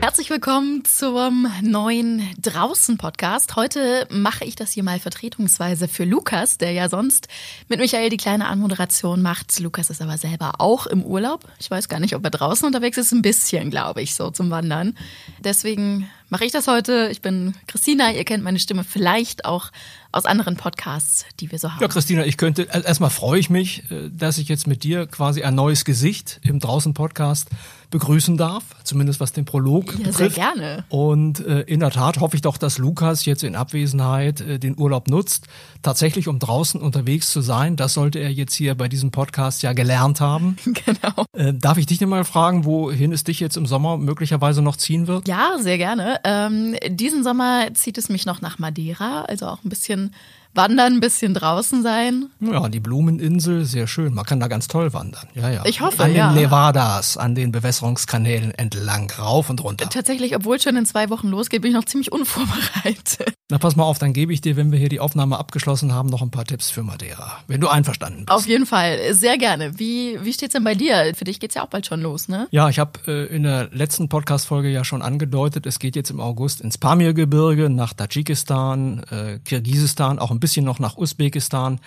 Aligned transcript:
Herzlich 0.00 0.30
willkommen 0.30 0.84
zum 0.84 1.46
neuen 1.62 2.28
Draußen-Podcast. 2.42 3.54
Heute 3.54 4.08
mache 4.10 4.44
ich 4.44 4.56
das 4.56 4.72
hier 4.72 4.82
mal 4.82 4.98
vertretungsweise 4.98 5.86
für 5.86 6.02
Lukas, 6.02 6.58
der 6.58 6.72
ja 6.72 6.88
sonst 6.88 7.28
mit 7.68 7.78
Michael 7.78 8.10
die 8.10 8.16
kleine 8.16 8.48
Anmoderation 8.48 9.22
macht. 9.22 9.60
Lukas 9.60 9.88
ist 9.90 10.02
aber 10.02 10.18
selber 10.18 10.54
auch 10.58 10.86
im 10.88 11.04
Urlaub. 11.04 11.44
Ich 11.60 11.70
weiß 11.70 11.88
gar 11.88 12.00
nicht, 12.00 12.16
ob 12.16 12.24
er 12.24 12.30
draußen 12.30 12.66
unterwegs 12.66 12.98
ist. 12.98 13.12
Ein 13.12 13.22
bisschen, 13.22 13.70
glaube 13.70 14.02
ich, 14.02 14.16
so 14.16 14.32
zum 14.32 14.50
Wandern. 14.50 14.98
Deswegen 15.38 16.10
mache 16.30 16.46
ich 16.46 16.50
das 16.50 16.66
heute. 16.66 17.08
Ich 17.12 17.22
bin 17.22 17.54
Christina. 17.68 18.10
Ihr 18.10 18.24
kennt 18.24 18.42
meine 18.42 18.58
Stimme 18.58 18.82
vielleicht 18.82 19.44
auch 19.44 19.70
aus 20.12 20.26
anderen 20.26 20.56
Podcasts, 20.56 21.24
die 21.40 21.50
wir 21.50 21.58
so 21.58 21.72
haben. 21.72 21.80
Ja, 21.80 21.88
Christina, 21.88 22.24
ich 22.24 22.36
könnte, 22.36 22.68
erstmal 22.70 23.10
freue 23.10 23.40
ich 23.40 23.50
mich, 23.50 23.90
äh, 23.90 24.10
dass 24.10 24.38
ich 24.38 24.48
jetzt 24.48 24.66
mit 24.66 24.84
dir 24.84 25.06
quasi 25.06 25.42
ein 25.42 25.54
neues 25.54 25.84
Gesicht 25.84 26.38
im 26.42 26.60
Draußen-Podcast 26.60 27.48
begrüßen 27.92 28.36
darf, 28.36 28.64
zumindest 28.82 29.20
was 29.20 29.32
den 29.32 29.44
Prolog 29.44 29.92
ja, 29.92 29.98
betrifft. 29.98 30.16
Sehr 30.16 30.28
gerne. 30.30 30.84
Und 30.88 31.46
äh, 31.46 31.60
in 31.60 31.78
der 31.78 31.90
Tat 31.90 32.18
hoffe 32.18 32.34
ich 32.34 32.42
doch, 32.42 32.56
dass 32.56 32.78
Lukas 32.78 33.24
jetzt 33.24 33.44
in 33.44 33.54
Abwesenheit 33.54 34.40
äh, 34.40 34.58
den 34.58 34.76
Urlaub 34.76 35.08
nutzt, 35.08 35.46
tatsächlich 35.82 36.26
um 36.26 36.40
draußen 36.40 36.80
unterwegs 36.80 37.30
zu 37.30 37.40
sein. 37.40 37.76
Das 37.76 37.94
sollte 37.94 38.18
er 38.18 38.32
jetzt 38.32 38.54
hier 38.54 38.74
bei 38.74 38.88
diesem 38.88 39.12
Podcast 39.12 39.62
ja 39.62 39.72
gelernt 39.74 40.20
haben. 40.20 40.56
genau. 40.64 41.24
Äh, 41.32 41.54
darf 41.54 41.78
ich 41.78 41.86
dich 41.86 41.98
denn 41.98 42.08
mal 42.08 42.24
fragen, 42.24 42.64
wohin 42.64 43.12
es 43.12 43.22
dich 43.22 43.38
jetzt 43.38 43.56
im 43.56 43.66
Sommer 43.66 43.98
möglicherweise 43.98 44.62
noch 44.62 44.76
ziehen 44.76 45.06
wird? 45.06 45.28
Ja, 45.28 45.58
sehr 45.60 45.78
gerne. 45.78 46.18
Ähm, 46.24 46.74
diesen 46.88 47.22
Sommer 47.22 47.72
zieht 47.74 47.98
es 47.98 48.08
mich 48.08 48.26
noch 48.26 48.40
nach 48.40 48.58
Madeira, 48.58 49.22
also 49.22 49.46
auch 49.46 49.62
ein 49.64 49.68
bisschen 49.68 50.12
wandern, 50.54 50.94
ein 50.94 51.00
bisschen 51.00 51.34
draußen 51.34 51.82
sein. 51.82 52.26
Ja, 52.40 52.68
die 52.68 52.80
Blumeninsel, 52.80 53.64
sehr 53.64 53.86
schön. 53.86 54.14
Man 54.14 54.24
kann 54.24 54.40
da 54.40 54.48
ganz 54.48 54.68
toll 54.68 54.92
wandern. 54.92 55.26
Ja, 55.34 55.50
ja. 55.50 55.64
Ich 55.64 55.80
hoffe, 55.80 56.02
An 56.02 56.10
den 56.10 56.16
ja. 56.16 56.32
Nevadas, 56.32 57.16
an 57.16 57.34
den 57.34 57.52
Bewässerungskanälen 57.52 58.52
entlang, 58.52 59.10
rauf 59.10 59.50
und 59.50 59.62
runter. 59.62 59.88
Tatsächlich, 59.88 60.36
obwohl 60.36 60.56
es 60.56 60.62
schon 60.62 60.76
in 60.76 60.86
zwei 60.86 61.10
Wochen 61.10 61.28
losgeht, 61.28 61.62
bin 61.62 61.70
ich 61.70 61.76
noch 61.76 61.84
ziemlich 61.84 62.12
unvorbereitet. 62.12 63.34
Na, 63.50 63.58
pass 63.58 63.76
mal 63.76 63.84
auf, 63.84 63.98
dann 63.98 64.12
gebe 64.12 64.32
ich 64.32 64.40
dir, 64.40 64.56
wenn 64.56 64.72
wir 64.72 64.78
hier 64.78 64.88
die 64.88 65.00
Aufnahme 65.00 65.38
abgeschlossen 65.38 65.92
haben, 65.92 66.08
noch 66.08 66.22
ein 66.22 66.30
paar 66.30 66.44
Tipps 66.44 66.70
für 66.70 66.82
Madeira. 66.82 67.38
Wenn 67.48 67.60
du 67.60 67.68
einverstanden 67.68 68.24
bist. 68.24 68.30
Auf 68.30 68.46
jeden 68.46 68.64
Fall, 68.64 69.12
sehr 69.12 69.36
gerne. 69.36 69.78
Wie, 69.78 70.18
wie 70.22 70.32
steht's 70.32 70.54
denn 70.54 70.64
bei 70.64 70.74
dir? 70.74 71.12
Für 71.14 71.24
dich 71.24 71.38
geht's 71.38 71.54
ja 71.54 71.62
auch 71.62 71.68
bald 71.68 71.86
schon 71.86 72.00
los, 72.00 72.28
ne? 72.28 72.48
Ja, 72.50 72.70
ich 72.70 72.78
habe 72.78 72.92
äh, 73.06 73.26
in 73.26 73.42
der 73.42 73.68
letzten 73.70 74.08
Podcast-Folge 74.08 74.70
ja 74.70 74.84
schon 74.84 75.02
angedeutet, 75.02 75.66
es 75.66 75.78
geht 75.78 75.96
jetzt 75.96 76.10
im 76.10 76.20
August 76.20 76.62
ins 76.62 76.78
Pamirgebirge, 76.78 77.68
nach 77.68 77.92
Tadschikistan, 77.92 79.02
äh, 79.10 79.38
Kirgisistan, 79.44 80.18
auch 80.18 80.30
ein 80.30 80.40
bisschen 80.42 80.66
noch 80.66 80.78
nach 80.78 80.98
Usbekistan. 80.98 81.80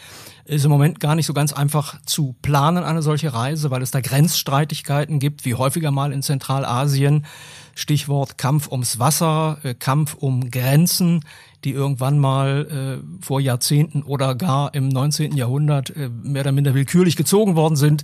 Ist 0.46 0.66
im 0.66 0.72
Moment 0.72 1.00
gar 1.00 1.14
nicht 1.14 1.28
so 1.28 1.34
ganz 1.34 1.54
einfach 1.54 2.02
zu 2.06 2.36
planen, 2.42 2.84
eine 2.84 3.04
solche 3.04 3.32
Reise, 3.34 3.70
weil 3.70 3.84
es 3.84 3.92
da 3.92 4.02
Grenzstreitigkeiten 4.02 5.20
gibt, 5.20 5.46
wie 5.46 5.54
häufiger 5.54 5.92
mal 5.92 6.12
in 6.12 6.24
Zentralasien. 6.24 7.28
Stichwort 7.76 8.40
Kampf 8.40 8.72
ums 8.72 8.98
Wasser, 8.98 9.60
äh, 9.64 9.76
Kampf 9.76 10.16
um 10.16 10.50
Grenzen, 10.50 11.24
die 11.66 11.72
irgendwann 11.72 12.20
mal 12.20 13.02
äh, 13.02 13.24
vor 13.26 13.42
Jahrzehnten 13.42 14.04
oder 14.04 14.36
gar 14.36 14.74
im 14.74 14.88
19. 14.88 15.36
Jahrhundert 15.36 15.90
äh, 15.96 16.10
mehr 16.10 16.44
oder 16.44 16.52
minder 16.52 16.74
willkürlich 16.74 17.16
gezogen 17.16 17.56
worden 17.56 17.76
sind. 17.76 18.04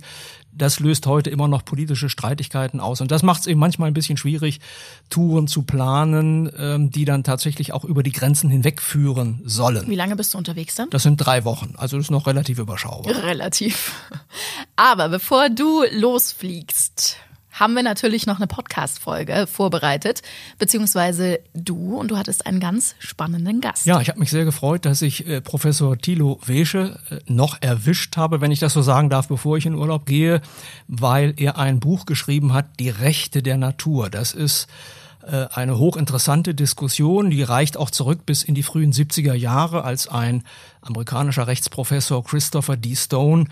Das 0.54 0.80
löst 0.80 1.06
heute 1.06 1.30
immer 1.30 1.48
noch 1.48 1.64
politische 1.64 2.10
Streitigkeiten 2.10 2.80
aus. 2.80 3.00
Und 3.00 3.10
das 3.10 3.22
macht 3.22 3.42
es 3.42 3.46
eben 3.46 3.58
manchmal 3.58 3.88
ein 3.88 3.94
bisschen 3.94 4.18
schwierig, 4.18 4.60
Touren 5.08 5.46
zu 5.46 5.62
planen, 5.62 6.50
ähm, 6.58 6.90
die 6.90 7.06
dann 7.06 7.24
tatsächlich 7.24 7.72
auch 7.72 7.84
über 7.84 8.02
die 8.02 8.12
Grenzen 8.12 8.50
hinwegführen 8.50 9.40
sollen. 9.44 9.88
Wie 9.88 9.94
lange 9.94 10.16
bist 10.16 10.34
du 10.34 10.38
unterwegs 10.38 10.74
dann? 10.74 10.90
Das 10.90 11.04
sind 11.04 11.16
drei 11.16 11.44
Wochen, 11.44 11.74
also 11.78 11.96
das 11.96 12.06
ist 12.06 12.10
noch 12.10 12.26
relativ 12.26 12.58
überschaubar. 12.58 13.22
Relativ. 13.22 13.92
Aber 14.76 15.08
bevor 15.08 15.48
du 15.48 15.84
losfliegst, 15.90 17.16
haben 17.52 17.74
wir 17.74 17.82
natürlich 17.82 18.26
noch 18.26 18.36
eine 18.36 18.46
Podcast-Folge 18.46 19.46
vorbereitet, 19.46 20.22
beziehungsweise 20.58 21.40
du 21.54 21.96
und 21.98 22.10
du 22.10 22.16
hattest 22.16 22.46
einen 22.46 22.60
ganz 22.60 22.94
spannenden 22.98 23.60
Gast. 23.60 23.86
Ja, 23.86 24.00
ich 24.00 24.08
habe 24.08 24.18
mich 24.18 24.30
sehr 24.30 24.44
gefreut, 24.44 24.84
dass 24.84 25.02
ich 25.02 25.26
äh, 25.26 25.40
Professor 25.40 25.96
Thilo 25.98 26.40
Wesche 26.44 26.98
äh, 27.10 27.18
noch 27.26 27.60
erwischt 27.60 28.16
habe, 28.16 28.40
wenn 28.40 28.50
ich 28.50 28.60
das 28.60 28.72
so 28.72 28.82
sagen 28.82 29.10
darf, 29.10 29.28
bevor 29.28 29.56
ich 29.56 29.66
in 29.66 29.74
Urlaub 29.74 30.06
gehe, 30.06 30.40
weil 30.88 31.34
er 31.36 31.58
ein 31.58 31.80
Buch 31.80 32.06
geschrieben 32.06 32.52
hat, 32.52 32.66
Die 32.80 32.90
Rechte 32.90 33.42
der 33.42 33.58
Natur. 33.58 34.10
Das 34.10 34.32
ist 34.32 34.66
eine 35.24 35.78
hochinteressante 35.78 36.54
Diskussion, 36.54 37.30
die 37.30 37.42
reicht 37.42 37.76
auch 37.76 37.90
zurück 37.90 38.26
bis 38.26 38.42
in 38.42 38.54
die 38.54 38.62
frühen 38.62 38.92
70er 38.92 39.34
Jahre, 39.34 39.84
als 39.84 40.08
ein 40.08 40.42
amerikanischer 40.82 41.46
Rechtsprofessor 41.46 42.24
Christopher 42.24 42.76
D. 42.76 42.94
Stone 42.96 43.46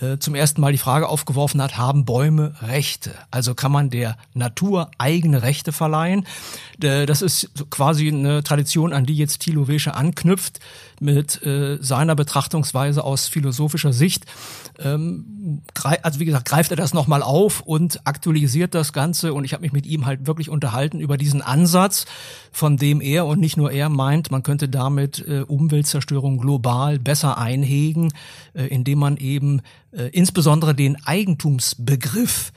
äh, 0.00 0.18
zum 0.18 0.34
ersten 0.34 0.60
Mal 0.60 0.72
die 0.72 0.78
Frage 0.78 1.08
aufgeworfen 1.08 1.60
hat, 1.62 1.78
haben 1.78 2.04
Bäume 2.04 2.54
Rechte? 2.60 3.14
Also 3.30 3.54
kann 3.54 3.72
man 3.72 3.90
der 3.90 4.16
Natur 4.34 4.90
eigene 4.98 5.42
Rechte 5.42 5.72
verleihen? 5.72 6.26
Äh, 6.82 7.06
das 7.06 7.22
ist 7.22 7.50
quasi 7.70 8.08
eine 8.08 8.42
Tradition, 8.42 8.92
an 8.92 9.06
die 9.06 9.16
jetzt 9.16 9.40
Thilo 9.40 9.66
Wesche 9.66 9.94
anknüpft 9.94 10.60
mit 11.04 11.44
äh, 11.44 11.78
seiner 11.80 12.16
Betrachtungsweise 12.16 13.04
aus 13.04 13.28
philosophischer 13.28 13.92
Sicht. 13.92 14.24
Ähm, 14.78 15.62
also 16.02 16.18
wie 16.18 16.24
gesagt, 16.24 16.48
greift 16.48 16.70
er 16.70 16.76
das 16.76 16.94
nochmal 16.94 17.22
auf 17.22 17.60
und 17.60 18.00
aktualisiert 18.06 18.74
das 18.74 18.92
Ganze 18.92 19.34
und 19.34 19.44
ich 19.44 19.52
habe 19.52 19.60
mich 19.60 19.72
mit 19.72 19.86
ihm 19.86 20.06
halt 20.06 20.26
wirklich 20.26 20.48
unterhalten 20.48 20.98
über 20.98 21.16
diesen 21.16 21.42
Ansatz, 21.42 22.06
von 22.50 22.76
dem 22.76 23.00
er 23.00 23.26
und 23.26 23.38
nicht 23.38 23.56
nur 23.56 23.70
er 23.70 23.88
meint, 23.88 24.30
man 24.30 24.42
könnte 24.42 24.68
damit 24.68 25.24
äh, 25.28 25.42
Umweltzerstörung 25.42 26.38
global 26.38 26.98
besser 26.98 27.38
einhegen, 27.38 28.12
äh, 28.54 28.64
indem 28.66 28.98
man 28.98 29.16
eben 29.18 29.60
äh, 29.92 30.08
insbesondere 30.08 30.74
den 30.74 30.96
Eigentumsbegriff 31.04 32.52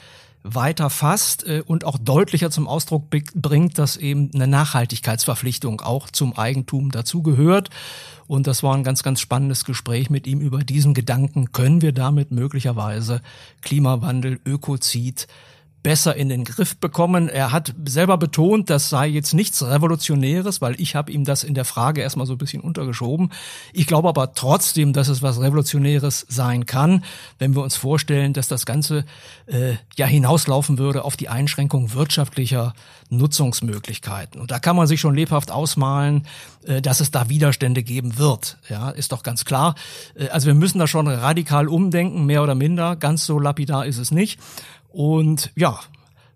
weiter 0.54 0.90
fasst 0.90 1.46
äh, 1.48 1.62
und 1.66 1.84
auch 1.84 1.98
deutlicher 1.98 2.52
zum 2.52 2.68
Ausdruck 2.68 3.10
bringt, 3.10 3.78
dass 3.78 3.98
eben 3.98 4.32
eine 4.34 4.48
Nachhaltigkeitsverpflichtung 4.48 5.82
auch 5.82 6.10
zum 6.10 6.38
Eigentum 6.38 6.92
dazugehört. 6.92 7.70
Und 8.28 8.48
das 8.48 8.62
war 8.62 8.76
ein 8.76 8.84
ganz, 8.84 9.04
ganz 9.04 9.22
spannendes 9.22 9.64
Gespräch 9.64 10.10
mit 10.10 10.28
ihm 10.28 10.42
über 10.42 10.60
diesen 10.60 10.94
Gedanken. 10.94 11.52
Können 11.54 11.82
wir 11.82 11.94
damit 11.94 12.32
möglicherweise 12.32 13.22
Klimawandel, 13.62 14.40
Ökozid, 14.46 15.28
besser 15.88 16.18
in 16.18 16.28
den 16.28 16.44
Griff 16.44 16.76
bekommen. 16.76 17.30
Er 17.30 17.54
hat 17.54 17.74
selber 17.86 18.18
betont, 18.18 18.70
das 18.70 18.90
sei 18.90 19.08
jetzt 19.08 19.34
nichts 19.34 19.64
Revolutionäres, 19.64 20.60
weil 20.60 20.76
ich 20.82 20.98
habe 20.98 21.14
ihm 21.14 21.24
das 21.24 21.46
in 21.46 21.54
der 21.54 21.64
Frage 21.64 22.02
erstmal 22.02 22.28
so 22.28 22.34
ein 22.34 22.38
bisschen 22.38 22.62
untergeschoben. 22.62 23.32
Ich 23.72 23.88
glaube 23.88 24.10
aber 24.10 24.34
trotzdem, 24.34 24.92
dass 24.92 25.08
es 25.08 25.22
was 25.22 25.40
Revolutionäres 25.40 26.26
sein 26.28 26.66
kann, 26.66 27.06
wenn 27.40 27.56
wir 27.56 27.64
uns 27.64 27.78
vorstellen, 27.78 28.34
dass 28.34 28.50
das 28.50 28.66
Ganze 28.66 29.06
äh, 29.46 29.76
ja 29.96 30.06
hinauslaufen 30.08 30.78
würde 30.78 31.06
auf 31.06 31.16
die 31.16 31.30
Einschränkung 31.30 31.94
wirtschaftlicher 31.94 32.74
Nutzungsmöglichkeiten. 33.10 34.42
Und 34.42 34.52
da 34.52 34.60
kann 34.60 34.76
man 34.76 34.88
sich 34.88 35.00
schon 35.00 35.16
lebhaft 35.16 35.52
ausmalen, 35.52 36.28
äh, 36.66 36.82
dass 36.82 37.00
es 37.00 37.12
da 37.12 37.30
Widerstände 37.30 37.82
geben 37.82 38.18
wird. 38.18 38.58
Ja, 38.68 38.90
ist 38.90 39.14
doch 39.14 39.24
ganz 39.24 39.46
klar. 39.46 39.76
Äh, 40.16 40.28
also 40.30 40.48
wir 40.48 40.54
müssen 40.54 40.80
da 40.80 40.88
schon 40.88 41.08
radikal 41.08 41.70
umdenken, 41.70 42.26
mehr 42.26 42.44
oder 42.44 42.56
minder. 42.56 42.98
Ganz 42.98 43.26
so 43.26 43.40
lapidar 43.40 43.86
ist 43.86 44.00
es 44.00 44.12
nicht. 44.12 44.38
Und 44.90 45.52
ja, 45.56 45.80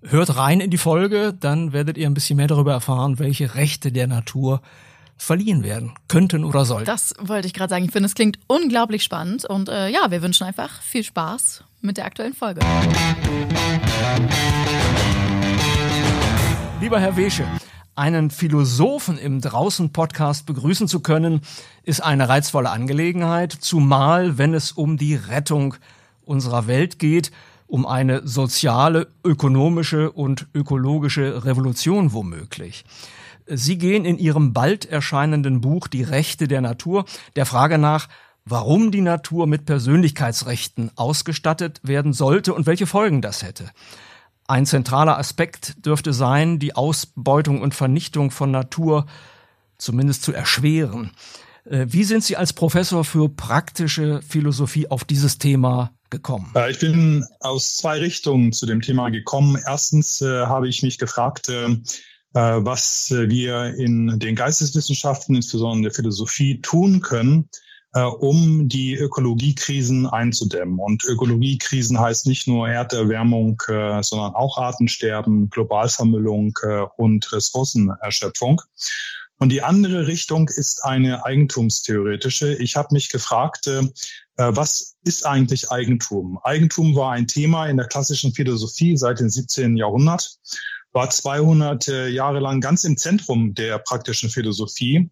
hört 0.04 0.36
rein 0.38 0.60
in 0.60 0.72
die 0.72 0.78
Folge, 0.78 1.34
dann 1.34 1.74
werdet 1.74 1.98
ihr 1.98 2.08
ein 2.08 2.14
bisschen 2.14 2.38
mehr 2.38 2.48
darüber 2.48 2.74
erfahren, 2.74 3.20
welche 3.20 3.56
Rechte 3.56 3.92
der 3.92 4.08
Natur 4.08 4.62
verliehen 5.18 5.64
werden 5.64 5.94
könnten 6.08 6.44
oder 6.44 6.66
sollten. 6.66 6.86
Das 6.86 7.14
wollte 7.20 7.46
ich 7.48 7.54
gerade 7.54 7.70
sagen. 7.70 7.86
Ich 7.86 7.92
finde, 7.92 8.08
es 8.08 8.16
klingt 8.16 8.40
unglaublich 8.48 9.04
spannend 9.04 9.46
und 9.46 9.70
äh, 9.70 9.88
ja, 9.90 10.10
wir 10.10 10.24
wünschen 10.24 10.46
einfach 10.46 10.82
viel 10.82 11.04
Spaß 11.04 11.64
mit 11.82 11.98
der 11.98 12.06
aktuellen 12.06 12.34
Folge. 12.34 12.62
Lieber 16.82 17.00
Herr 17.00 17.16
Wesche, 17.16 17.46
einen 17.94 18.32
Philosophen 18.32 19.20
im 19.20 19.42
Draußen-Podcast 19.42 20.48
begrüßen 20.48 20.88
zu 20.88 21.02
können, 21.02 21.42
ist 21.84 22.02
eine 22.02 22.28
reizvolle 22.28 22.72
Angelegenheit, 22.72 23.52
zumal 23.52 24.40
wenn 24.40 24.56
es 24.56 24.72
um 24.72 24.98
die 24.98 25.14
Rettung 25.14 25.76
unserer 26.26 26.66
Welt 26.66 26.98
geht 26.98 27.32
um 27.72 27.86
eine 27.86 28.28
soziale, 28.28 29.08
ökonomische 29.24 30.12
und 30.12 30.48
ökologische 30.54 31.46
Revolution 31.46 32.12
womöglich. 32.12 32.84
Sie 33.48 33.78
gehen 33.78 34.04
in 34.04 34.18
Ihrem 34.18 34.52
bald 34.52 34.86
erscheinenden 34.86 35.62
Buch 35.62 35.88
Die 35.88 36.04
Rechte 36.04 36.50
der 36.50 36.60
Natur 36.60 37.06
der 37.38 37.46
Frage 37.46 37.78
nach, 37.78 38.10
warum 38.44 38.92
die 38.92 39.00
Natur 39.00 39.48
mit 39.48 39.66
Persönlichkeitsrechten 39.66 40.92
ausgestattet 40.98 41.80
werden 41.82 42.12
sollte 42.12 42.54
und 42.54 42.66
welche 42.66 42.88
Folgen 42.88 43.22
das 43.22 43.42
hätte. 43.42 43.72
Ein 44.48 44.66
zentraler 44.66 45.18
Aspekt 45.18 45.86
dürfte 45.86 46.12
sein, 46.12 46.60
die 46.60 46.76
Ausbeutung 46.76 47.62
und 47.62 47.74
Vernichtung 47.74 48.32
von 48.32 48.52
Natur 48.52 49.06
zumindest 49.78 50.24
zu 50.24 50.34
erschweren. 50.34 51.12
Äh, 51.64 51.86
wie 51.88 52.04
sind 52.04 52.26
Sie 52.26 52.36
als 52.36 52.52
Professor 52.52 53.06
für 53.06 53.30
praktische 53.30 54.22
Philosophie 54.28 54.90
auf 54.92 55.06
dieses 55.06 55.38
Thema 55.38 55.92
gekommen? 56.12 56.52
Äh, 56.56 56.70
ich 56.70 56.80
bin 56.80 57.26
aus 57.40 57.78
zwei 57.78 57.98
Richtungen 58.00 58.54
zu 58.54 58.68
dem 58.68 58.82
Thema 58.82 59.10
gekommen. 59.10 59.60
Erstens 59.66 60.22
äh, 60.22 60.46
habe 60.46 60.68
ich 60.68 60.84
mich 60.84 61.00
gefragt, 61.00 61.50
äh, 61.50 61.66
äh 61.66 61.80
was 62.34 63.10
wir 63.10 63.74
in 63.76 64.20
den 64.20 64.36
Geisteswissenschaften, 64.36 65.36
insbesondere 65.36 65.78
in 65.78 65.84
der 65.84 65.94
Philosophie, 65.94 66.62
tun 66.62 67.02
können, 67.02 67.50
äh, 67.94 68.04
um 68.04 68.70
die 68.70 68.96
Ökologiekrisen 68.96 70.08
einzudämmen. 70.08 70.80
Und 70.80 71.04
Ökologiekrisen 71.04 72.00
heißt 72.00 72.28
nicht 72.28 72.48
nur 72.48 72.70
Erderwärmung, 72.70 73.62
äh, 73.68 74.02
sondern 74.04 74.34
auch 74.34 74.58
Artensterben, 74.58 75.50
Globalvermüllung 75.50 76.58
äh, 76.64 76.86
und 76.98 77.32
Ressourcenerschöpfung. 77.34 78.62
Und 79.42 79.50
die 79.50 79.64
andere 79.64 80.06
Richtung 80.06 80.50
ist 80.50 80.86
eine 80.86 81.26
eigentumstheoretische. 81.26 82.54
Ich 82.58 82.76
habe 82.76 82.90
mich 82.94 83.10
gefragt, 83.10 83.66
äh, 83.66 83.82
was 84.36 84.98
ist 85.04 85.26
eigentlich 85.26 85.72
Eigentum? 85.72 86.38
Eigentum 86.44 86.96
war 86.96 87.14
ein 87.14 87.26
Thema 87.26 87.66
in 87.66 87.78
der 87.78 87.88
klassischen 87.88 88.36
Philosophie 88.36 88.96
seit 88.98 89.20
dem 89.20 89.32
17. 89.32 89.78
Jahrhundert, 89.78 90.38
war 90.92 91.10
200 91.10 91.88
äh, 91.88 92.08
Jahre 92.10 92.40
lang 92.40 92.62
ganz 92.62 92.84
im 92.84 92.98
Zentrum 92.98 93.56
der 93.56 93.80
praktischen 93.80 94.30
Philosophie 94.30 95.10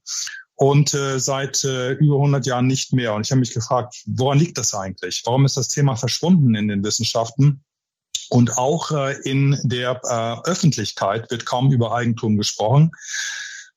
und 0.54 0.94
äh, 0.94 1.20
seit 1.20 1.64
äh, 1.64 1.94
über 1.94 2.18
100 2.18 2.46
Jahren 2.46 2.68
nicht 2.68 2.94
mehr. 2.94 3.16
Und 3.16 3.26
ich 3.26 3.32
habe 3.32 3.40
mich 3.40 3.56
gefragt, 3.56 3.96
woran 4.06 4.38
liegt 4.38 4.60
das 4.60 4.76
eigentlich? 4.76 5.24
Warum 5.26 5.44
ist 5.46 5.58
das 5.58 5.70
Thema 5.70 5.96
verschwunden 5.96 6.54
in 6.54 6.68
den 6.68 6.84
Wissenschaften? 6.84 7.64
Und 8.30 8.60
auch 8.60 8.92
äh, 8.92 9.20
in 9.24 9.60
der 9.64 10.00
äh, 10.04 10.48
Öffentlichkeit 10.48 11.32
wird 11.32 11.48
kaum 11.48 11.72
über 11.72 11.96
Eigentum 11.96 12.38
gesprochen. 12.38 12.92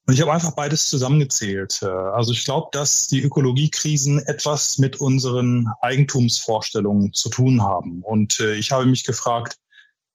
Und 0.06 0.14
ich 0.14 0.20
habe 0.20 0.32
einfach 0.32 0.52
beides 0.52 0.88
zusammengezählt. 0.88 1.80
Äh, 1.82 1.86
also 1.86 2.32
ich 2.32 2.44
glaube, 2.44 2.68
dass 2.72 3.06
die 3.06 3.22
Ökologiekrisen 3.22 4.18
etwas 4.26 4.78
mit 4.78 5.00
unseren 5.00 5.68
Eigentumsvorstellungen 5.80 7.12
zu 7.12 7.28
tun 7.28 7.62
haben. 7.62 8.02
Und 8.02 8.40
äh, 8.40 8.54
ich 8.54 8.72
habe 8.72 8.86
mich 8.86 9.04
gefragt, 9.04 9.58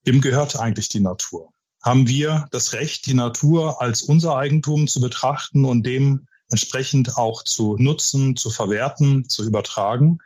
wem 0.04 0.20
gehört 0.20 0.58
eigentlich 0.58 0.88
die 0.88 1.00
Natur? 1.00 1.52
Haben 1.82 2.06
wir 2.06 2.46
das 2.50 2.74
Recht, 2.74 3.06
die 3.06 3.14
Natur 3.14 3.80
als 3.80 4.02
unser 4.02 4.36
Eigentum 4.36 4.88
zu 4.88 5.00
betrachten 5.00 5.64
und 5.64 5.84
dem 5.84 6.26
entsprechend 6.50 7.16
auch 7.16 7.42
zu 7.44 7.76
nutzen, 7.78 8.36
zu 8.36 8.50
verwerten, 8.50 9.28
zu 9.28 9.44
übertragen? 9.44 10.18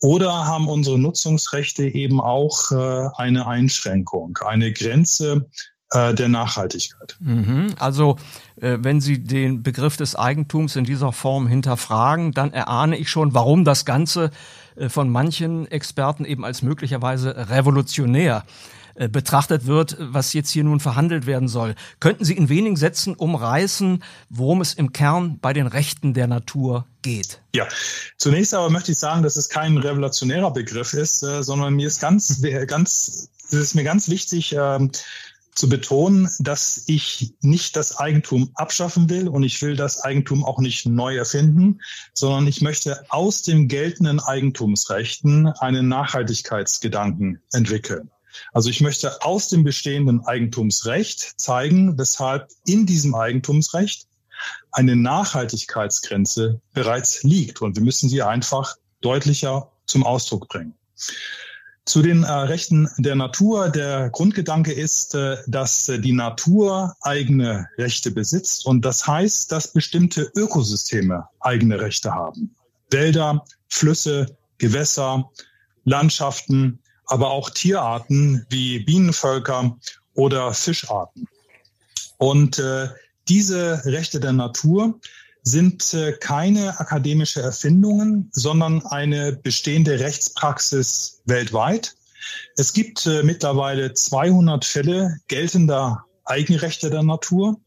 Oder 0.00 0.46
haben 0.46 0.68
unsere 0.68 0.98
Nutzungsrechte 0.98 1.84
eben 1.84 2.20
auch 2.20 2.72
äh, 2.72 3.08
eine 3.16 3.46
Einschränkung, 3.46 4.38
eine 4.44 4.72
Grenze 4.72 5.48
der 5.94 6.30
Nachhaltigkeit? 6.30 7.16
Mhm. 7.20 7.74
Also 7.78 8.16
wenn 8.62 9.00
Sie 9.00 9.22
den 9.22 9.62
Begriff 9.62 9.96
des 9.96 10.14
Eigentums 10.14 10.76
in 10.76 10.84
dieser 10.84 11.12
Form 11.12 11.46
hinterfragen, 11.46 12.32
dann 12.32 12.52
erahne 12.52 12.96
ich 12.96 13.10
schon, 13.10 13.34
warum 13.34 13.64
das 13.64 13.84
Ganze 13.84 14.30
äh, 14.76 14.88
von 14.88 15.10
manchen 15.10 15.70
Experten 15.70 16.24
eben 16.24 16.44
als 16.44 16.62
möglicherweise 16.62 17.50
revolutionär 17.50 18.44
äh, 18.94 19.08
betrachtet 19.08 19.66
wird, 19.66 19.96
was 19.98 20.32
jetzt 20.32 20.50
hier 20.50 20.64
nun 20.64 20.80
verhandelt 20.80 21.26
werden 21.26 21.48
soll. 21.48 21.74
Könnten 21.98 22.24
Sie 22.24 22.36
in 22.36 22.48
wenigen 22.48 22.76
Sätzen 22.76 23.14
umreißen, 23.14 24.02
worum 24.28 24.60
es 24.60 24.74
im 24.74 24.92
Kern 24.92 25.38
bei 25.40 25.52
den 25.52 25.66
Rechten 25.66 26.14
der 26.14 26.26
Natur 26.26 26.86
geht? 27.00 27.40
Ja, 27.54 27.66
zunächst 28.18 28.54
aber 28.54 28.70
möchte 28.70 28.92
ich 28.92 28.98
sagen, 28.98 29.22
dass 29.22 29.36
es 29.36 29.48
kein 29.48 29.78
revolutionärer 29.78 30.52
Begriff 30.52 30.92
ist, 30.92 31.22
äh, 31.22 31.42
sondern 31.42 31.74
mir 31.74 31.88
ist 31.88 32.00
ganz, 32.00 32.42
ganz, 32.66 33.28
es 33.46 33.52
ist 33.52 33.74
mir 33.74 33.84
ganz 33.84 34.08
wichtig, 34.08 34.54
äh, 34.54 34.88
zu 35.54 35.68
betonen, 35.68 36.28
dass 36.38 36.84
ich 36.86 37.34
nicht 37.40 37.76
das 37.76 37.98
Eigentum 37.98 38.50
abschaffen 38.54 39.10
will 39.10 39.28
und 39.28 39.42
ich 39.42 39.60
will 39.60 39.76
das 39.76 40.00
Eigentum 40.00 40.44
auch 40.44 40.58
nicht 40.58 40.86
neu 40.86 41.16
erfinden, 41.16 41.80
sondern 42.14 42.46
ich 42.46 42.62
möchte 42.62 43.04
aus 43.10 43.42
dem 43.42 43.68
geltenden 43.68 44.18
Eigentumsrechten 44.18 45.48
einen 45.48 45.88
Nachhaltigkeitsgedanken 45.88 47.42
entwickeln. 47.52 48.10
Also 48.52 48.70
ich 48.70 48.80
möchte 48.80 49.22
aus 49.22 49.48
dem 49.48 49.62
bestehenden 49.62 50.24
Eigentumsrecht 50.24 51.38
zeigen, 51.38 51.98
weshalb 51.98 52.48
in 52.66 52.86
diesem 52.86 53.14
Eigentumsrecht 53.14 54.06
eine 54.70 54.96
Nachhaltigkeitsgrenze 54.96 56.60
bereits 56.72 57.22
liegt. 57.22 57.60
Und 57.60 57.76
wir 57.76 57.82
müssen 57.82 58.08
sie 58.08 58.22
einfach 58.22 58.76
deutlicher 59.02 59.70
zum 59.86 60.04
Ausdruck 60.04 60.48
bringen. 60.48 60.74
Zu 61.84 62.00
den 62.00 62.22
äh, 62.22 62.30
Rechten 62.30 62.88
der 62.98 63.16
Natur. 63.16 63.68
Der 63.68 64.08
Grundgedanke 64.10 64.72
ist, 64.72 65.14
äh, 65.14 65.36
dass 65.48 65.88
äh, 65.88 65.98
die 65.98 66.12
Natur 66.12 66.94
eigene 67.00 67.66
Rechte 67.76 68.12
besitzt. 68.12 68.66
Und 68.66 68.84
das 68.84 69.06
heißt, 69.06 69.50
dass 69.50 69.72
bestimmte 69.72 70.30
Ökosysteme 70.36 71.26
eigene 71.40 71.80
Rechte 71.80 72.12
haben. 72.12 72.54
Wälder, 72.90 73.44
Flüsse, 73.68 74.26
Gewässer, 74.58 75.28
Landschaften, 75.84 76.78
aber 77.06 77.30
auch 77.30 77.50
Tierarten 77.50 78.46
wie 78.48 78.78
Bienenvölker 78.80 79.76
oder 80.14 80.54
Fischarten. 80.54 81.26
Und 82.18 82.60
äh, 82.60 82.88
diese 83.28 83.84
Rechte 83.84 84.20
der 84.20 84.32
Natur 84.32 85.00
sind 85.42 85.92
äh, 85.92 86.12
keine 86.12 86.78
akademische 86.78 87.42
Erfindungen, 87.42 88.30
sondern 88.32 88.84
eine 88.86 89.32
bestehende 89.32 89.98
Rechtspraxis 89.98 91.20
weltweit. 91.26 91.94
Es 92.56 92.72
gibt 92.72 93.06
äh, 93.06 93.22
mittlerweile 93.24 93.92
200 93.92 94.64
Fälle 94.64 95.16
geltender 95.26 96.04
Eigenrechte 96.24 96.90
der 96.90 97.02
Natur 97.02 97.60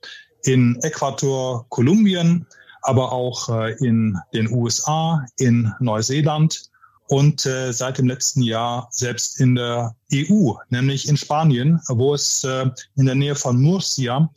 in 0.44 0.80
Äquator, 0.84 1.66
Kolumbien, 1.70 2.48
aber 2.82 3.12
auch 3.12 3.50
äh, 3.50 3.74
in 3.86 4.18
den 4.34 4.50
USA, 4.50 5.26
in 5.38 5.74
Neuseeland 5.80 6.70
und 7.08 7.42
seit 7.42 8.00
dem 8.00 8.08
letzten 8.08 8.42
Jahr 8.42 8.88
selbst 8.90 9.40
in 9.40 9.54
der 9.54 9.96
EU, 10.12 10.54
nämlich 10.70 11.08
in 11.08 11.18
Spanien, 11.18 11.80
wo 11.88 12.16
es 12.16 12.44
in 12.44 13.06
der 13.06 13.14
Nähe 13.14 13.36
von 13.36 13.62
Murcia 13.62 14.28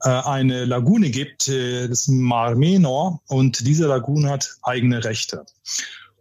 eine 0.00 0.64
Lagune 0.64 1.10
gibt, 1.10 1.48
äh, 1.48 1.88
das 1.88 2.08
Mar 2.08 2.54
Menor, 2.54 3.20
und 3.28 3.66
diese 3.66 3.86
Lagune 3.86 4.30
hat 4.30 4.56
eigene 4.62 5.04
Rechte. 5.04 5.44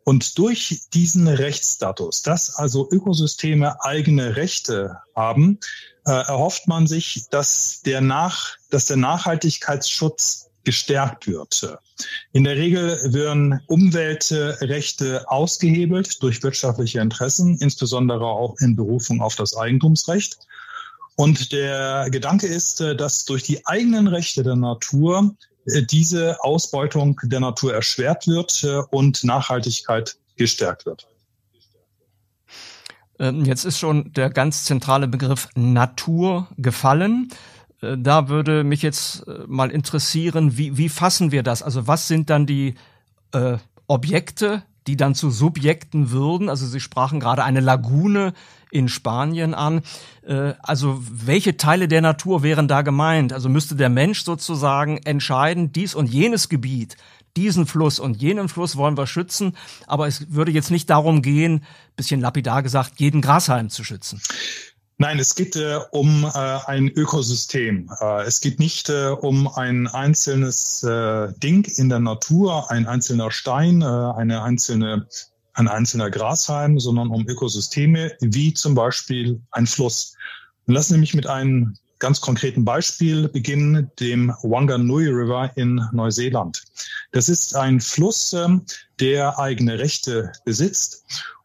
Und 0.05 0.37
durch 0.37 0.81
diesen 0.93 1.27
Rechtsstatus, 1.27 2.21
dass 2.23 2.55
also 2.55 2.89
Ökosysteme 2.91 3.81
eigene 3.83 4.35
Rechte 4.35 4.98
haben, 5.15 5.59
äh, 6.05 6.12
erhofft 6.12 6.67
man 6.67 6.88
sich, 6.88 7.25
dass 7.29 7.81
der, 7.86 8.01
Nach, 8.01 8.57
dass 8.69 8.86
der 8.86 8.98
Nachhaltigkeitsschutz 8.98 10.50
gestärkt 10.63 11.27
wird. 11.27 11.77
In 12.31 12.43
der 12.43 12.55
Regel 12.55 13.13
werden 13.13 13.62
Umweltrechte 13.67 15.29
ausgehebelt 15.29 16.21
durch 16.24 16.41
wirtschaftliche 16.41 17.00
Interessen, 17.00 17.57
insbesondere 17.59 18.25
auch 18.25 18.55
in 18.59 18.75
Berufung 18.75 19.21
auf 19.21 19.36
das 19.36 19.55
Eigentumsrecht. 19.55 20.39
Und 21.15 21.51
der 21.51 22.08
Gedanke 22.10 22.48
ist, 22.48 22.79
dass 22.79 23.25
durch 23.25 23.43
die 23.43 23.65
eigenen 23.65 24.08
Rechte 24.08 24.43
der 24.43 24.55
Natur 24.55 25.36
äh, 25.65 25.84
diese 25.84 26.43
Ausbeutung 26.43 27.20
der 27.24 27.39
Natur 27.39 27.74
erschwert 27.74 28.27
wird 28.27 28.63
äh, 28.63 28.82
und 28.91 29.24
Nachhaltigkeit 29.24 30.17
gestärkt 30.36 30.86
wird. 30.86 31.08
Ähm, 33.20 33.46
jetzt 33.46 33.63
ist 33.63 33.77
schon 33.79 34.12
der 34.13 34.29
ganz 34.29 34.65
zentrale 34.65 35.08
Begriff 35.08 35.48
Natur 35.55 36.48
gefallen. 36.58 37.29
Äh, 37.82 37.98
da 37.98 38.27
würde 38.27 38.63
mich 38.63 38.82
jetzt 38.82 39.27
äh, 39.27 39.43
mal 39.48 39.72
interessieren, 39.72 40.58
wie, 40.58 40.77
wie 40.77 40.89
fassen 40.89 41.32
wir 41.32 41.43
das? 41.43 41.62
Also 41.62 41.88
was 41.88 42.08
sind 42.08 42.29
dann 42.29 42.46
die 42.46 42.75
äh, 43.32 43.58
Objekte, 43.88 44.63
die 44.87 44.97
dann 44.97 45.15
zu 45.15 45.29
Subjekten 45.29 46.11
würden? 46.11 46.49
Also 46.49 46.65
Sie 46.65 46.79
sprachen 46.79 47.19
gerade 47.19 47.43
eine 47.43 47.59
Lagune 47.59 48.33
in 48.71 48.89
Spanien 48.89 49.53
an. 49.53 49.81
Äh, 50.25 50.53
also 50.61 51.01
welche 51.09 51.57
Teile 51.57 51.87
der 51.87 52.01
Natur 52.01 52.43
wären 52.43 52.67
da 52.67 52.81
gemeint? 52.81 53.31
Also 53.31 53.49
müsste 53.49 53.75
der 53.75 53.89
Mensch 53.89 54.23
sozusagen 54.23 54.97
entscheiden, 54.97 55.71
dies 55.71 55.95
und 55.95 56.07
jenes 56.07 56.49
Gebiet, 56.49 56.97
diesen 57.37 57.65
Fluss 57.65 57.99
und 57.99 58.21
jenen 58.21 58.49
Fluss 58.49 58.75
wollen 58.75 58.97
wir 58.97 59.07
schützen, 59.07 59.55
aber 59.87 60.07
es 60.07 60.31
würde 60.33 60.51
jetzt 60.51 60.71
nicht 60.71 60.89
darum 60.89 61.21
gehen, 61.21 61.63
bisschen 61.95 62.21
lapidar 62.21 62.61
gesagt, 62.61 62.99
jeden 62.99 63.21
Grashalm 63.21 63.69
zu 63.69 63.83
schützen. 63.83 64.21
Nein, 65.03 65.19
es 65.19 65.36
geht 65.36 65.57
äh, 65.57 65.81
um 65.91 66.24
äh, 66.24 66.29
ein 66.29 66.88
Ökosystem. 66.88 67.91
Äh, 68.00 68.24
es 68.24 68.39
geht 68.39 68.57
nicht 68.57 68.88
äh, 68.88 69.10
um 69.10 69.50
ein 69.50 69.86
einzelnes 69.88 70.81
äh, 70.81 71.33
Ding 71.39 71.65
in 71.75 71.89
der 71.89 72.00
Natur, 72.00 72.72
ein 72.72 72.86
einzelner 72.86 73.29
Stein, 73.29 73.81
äh, 73.81 73.86
eine 73.86 74.43
einzelne, 74.43 75.05
ein 75.55 75.67
einzelner 75.67 76.10
Grashalm, 76.10 76.79
sondern 76.79 77.10
um 77.10 77.27
Ökosysteme 77.27 78.13
wie 78.22 78.53
zum 78.53 78.75
Beispiel 78.75 79.41
ein 79.51 79.67
Fluss. 79.67 80.15
Und 80.67 80.75
lassen 80.75 80.93
Sie 80.93 81.00
mich 81.00 81.13
mit 81.13 81.27
einem 81.27 81.75
ganz 82.00 82.22
konkreten 82.22 82.63
Beispiel 82.63 83.27
beginnen, 83.27 83.91
dem 84.00 84.33
Wanganui 84.41 85.07
River 85.07 85.51
in 85.55 85.86
Neuseeland. 85.91 86.63
Das 87.12 87.27
ist 87.27 87.57
ein 87.57 87.81
Fluss, 87.81 88.31
ähm, 88.31 88.65
der 89.01 89.38
eigene 89.38 89.79
Rechte 89.79 90.31
besitzt. 90.45 91.03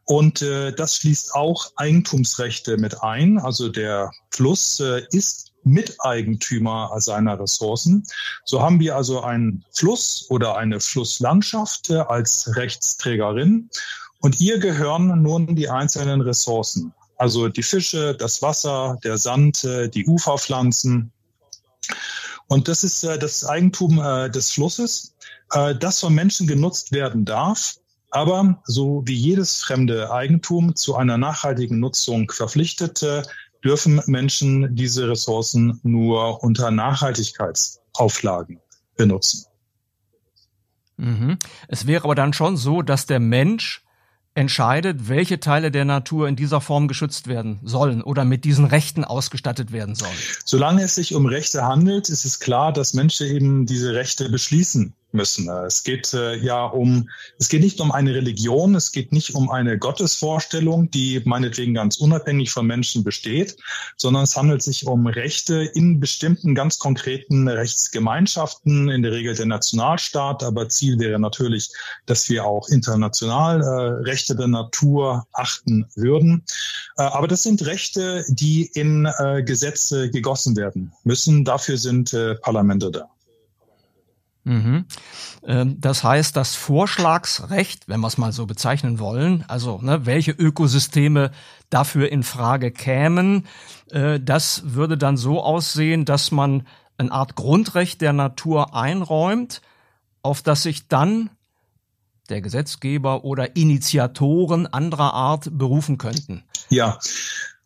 Und 0.09 0.41
äh, 0.41 0.73
das 0.73 0.95
schließt 0.95 1.35
auch 1.35 1.71
Eigentumsrechte 1.75 2.77
mit 2.77 3.03
ein. 3.03 3.37
Also 3.37 3.69
der 3.69 4.09
Fluss 4.31 4.79
äh, 4.79 5.03
ist 5.11 5.51
Miteigentümer 5.63 6.91
seiner 6.97 7.39
Ressourcen. 7.39 8.03
So 8.43 8.59
haben 8.59 8.79
wir 8.79 8.95
also 8.95 9.21
einen 9.21 9.63
Fluss 9.71 10.25
oder 10.31 10.57
eine 10.57 10.79
Flusslandschaft 10.79 11.91
äh, 11.91 11.97
als 11.97 12.55
Rechtsträgerin. 12.55 13.69
Und 14.19 14.41
ihr 14.41 14.57
gehören 14.57 15.21
nun 15.21 15.55
die 15.55 15.69
einzelnen 15.69 16.21
Ressourcen. 16.21 16.91
Also 17.17 17.47
die 17.47 17.61
Fische, 17.61 18.15
das 18.15 18.41
Wasser, 18.41 18.97
der 19.03 19.19
Sand, 19.19 19.63
äh, 19.63 19.89
die 19.89 20.07
Uferpflanzen. 20.07 21.11
Und 22.47 22.67
das 22.67 22.83
ist 22.83 23.03
äh, 23.03 23.19
das 23.19 23.45
Eigentum 23.45 23.99
äh, 23.99 24.27
des 24.31 24.51
Flusses, 24.53 25.13
das 25.79 25.99
von 25.99 26.13
Menschen 26.13 26.45
genutzt 26.45 26.91
werden 26.91 27.25
darf, 27.25 27.79
aber 28.11 28.61
so 28.65 29.03
wie 29.05 29.15
jedes 29.15 29.61
fremde 29.61 30.11
Eigentum 30.11 30.75
zu 30.75 30.95
einer 30.95 31.17
nachhaltigen 31.17 31.79
Nutzung 31.79 32.31
verpflichtet, 32.31 33.05
dürfen 33.63 34.01
Menschen 34.07 34.75
diese 34.75 35.09
Ressourcen 35.09 35.79
nur 35.83 36.43
unter 36.43 36.71
Nachhaltigkeitsauflagen 36.71 38.59
benutzen. 38.95 39.45
Mhm. 40.97 41.37
Es 41.67 41.87
wäre 41.87 42.03
aber 42.03 42.15
dann 42.15 42.33
schon 42.33 42.57
so, 42.57 42.81
dass 42.81 43.05
der 43.05 43.19
Mensch 43.19 43.83
entscheidet, 44.35 45.09
welche 45.09 45.39
Teile 45.39 45.71
der 45.71 45.85
Natur 45.85 46.27
in 46.27 46.35
dieser 46.35 46.61
Form 46.61 46.87
geschützt 46.87 47.27
werden 47.27 47.59
sollen 47.63 48.01
oder 48.01 48.25
mit 48.25 48.45
diesen 48.45 48.65
Rechten 48.65 49.03
ausgestattet 49.03 49.71
werden 49.71 49.95
sollen. 49.95 50.15
Solange 50.45 50.83
es 50.83 50.95
sich 50.95 51.15
um 51.15 51.25
Rechte 51.25 51.65
handelt, 51.65 52.09
ist 52.09 52.25
es 52.25 52.39
klar, 52.39 52.71
dass 52.71 52.93
Menschen 52.93 53.27
eben 53.27 53.65
diese 53.65 53.93
Rechte 53.93 54.29
beschließen 54.29 54.93
müssen. 55.11 55.49
Es 55.49 55.83
geht 55.83 56.13
äh, 56.13 56.35
ja 56.35 56.65
um, 56.65 57.09
es 57.37 57.49
geht 57.49 57.61
nicht 57.61 57.79
um 57.81 57.91
eine 57.91 58.13
Religion, 58.13 58.75
es 58.75 58.91
geht 58.91 59.11
nicht 59.11 59.35
um 59.35 59.49
eine 59.49 59.77
Gottesvorstellung, 59.77 60.91
die 60.91 61.21
meinetwegen 61.25 61.73
ganz 61.73 61.97
unabhängig 61.97 62.51
von 62.51 62.67
Menschen 62.67 63.03
besteht, 63.03 63.57
sondern 63.97 64.23
es 64.23 64.35
handelt 64.35 64.61
sich 64.61 64.85
um 64.85 65.07
Rechte 65.07 65.63
in 65.73 65.99
bestimmten 65.99 66.55
ganz 66.55 66.79
konkreten 66.79 67.47
Rechtsgemeinschaften, 67.47 68.89
in 68.89 69.03
der 69.03 69.11
Regel 69.11 69.35
der 69.35 69.45
Nationalstaat, 69.45 70.43
aber 70.43 70.69
Ziel 70.69 70.99
wäre 70.99 71.19
natürlich, 71.19 71.69
dass 72.05 72.29
wir 72.29 72.45
auch 72.45 72.69
international 72.69 73.61
äh, 73.61 74.09
Rechte 74.09 74.35
der 74.35 74.47
Natur 74.47 75.27
achten 75.33 75.87
würden. 75.95 76.43
Äh, 76.97 77.03
aber 77.03 77.27
das 77.27 77.43
sind 77.43 77.65
Rechte, 77.65 78.25
die 78.29 78.65
in 78.73 79.05
äh, 79.05 79.43
Gesetze 79.43 80.09
gegossen 80.09 80.55
werden 80.55 80.91
müssen. 81.03 81.43
Dafür 81.45 81.77
sind 81.77 82.13
äh, 82.13 82.35
Parlamente 82.35 82.91
da. 82.91 83.09
Mhm. 84.49 84.85
Ähm, 85.45 85.79
das 85.79 86.03
heißt, 86.03 86.35
das 86.35 86.55
Vorschlagsrecht, 86.55 87.87
wenn 87.87 87.99
wir 87.99 88.07
es 88.07 88.17
mal 88.17 88.31
so 88.31 88.47
bezeichnen 88.47 88.97
wollen, 88.97 89.45
also 89.47 89.79
ne, 89.81 90.07
welche 90.07 90.31
Ökosysteme 90.31 91.29
dafür 91.69 92.11
in 92.11 92.23
Frage 92.23 92.71
kämen, 92.71 93.45
äh, 93.91 94.19
das 94.19 94.63
würde 94.65 94.97
dann 94.97 95.17
so 95.17 95.43
aussehen, 95.43 96.05
dass 96.05 96.31
man 96.31 96.65
eine 96.97 97.11
Art 97.11 97.35
Grundrecht 97.35 98.01
der 98.01 98.13
Natur 98.13 98.75
einräumt, 98.75 99.61
auf 100.23 100.41
das 100.41 100.63
sich 100.63 100.87
dann 100.87 101.29
der 102.29 102.41
Gesetzgeber 102.41 103.23
oder 103.23 103.55
Initiatoren 103.55 104.65
anderer 104.67 105.13
Art 105.13 105.49
berufen 105.51 105.97
könnten. 105.97 106.43
Ja, 106.69 106.97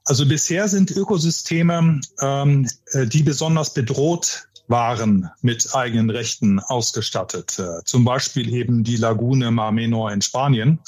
also 0.05 0.25
bisher 0.25 0.67
sind 0.67 0.91
Ökosysteme, 0.91 2.01
ähm, 2.21 2.69
äh, 2.91 3.07
die 3.07 3.23
besonders 3.23 3.73
bedroht 3.73 4.47
waren 4.67 5.29
mit 5.41 5.75
eigenen 5.75 6.09
Rechten 6.09 6.59
ausgestattet. 6.59 7.59
Äh, 7.59 7.83
zum 7.83 8.05
Beispiel 8.05 8.53
eben 8.53 8.83
die 8.83 8.95
Lagune 8.95 9.51
Mar 9.51 9.71
Menor 9.71 10.11
in 10.11 10.21
Spanien, 10.21 10.79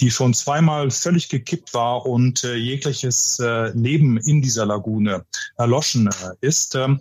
die 0.00 0.10
schon 0.10 0.32
zweimal 0.32 0.90
völlig 0.90 1.28
gekippt 1.28 1.74
war 1.74 2.06
und 2.06 2.44
äh, 2.44 2.54
jegliches 2.54 3.38
Leben 3.74 4.16
in 4.16 4.42
dieser 4.42 4.66
Lagune 4.66 5.24
erloschen 5.56 6.08
ist. 6.40 6.74
Ähm, 6.74 7.00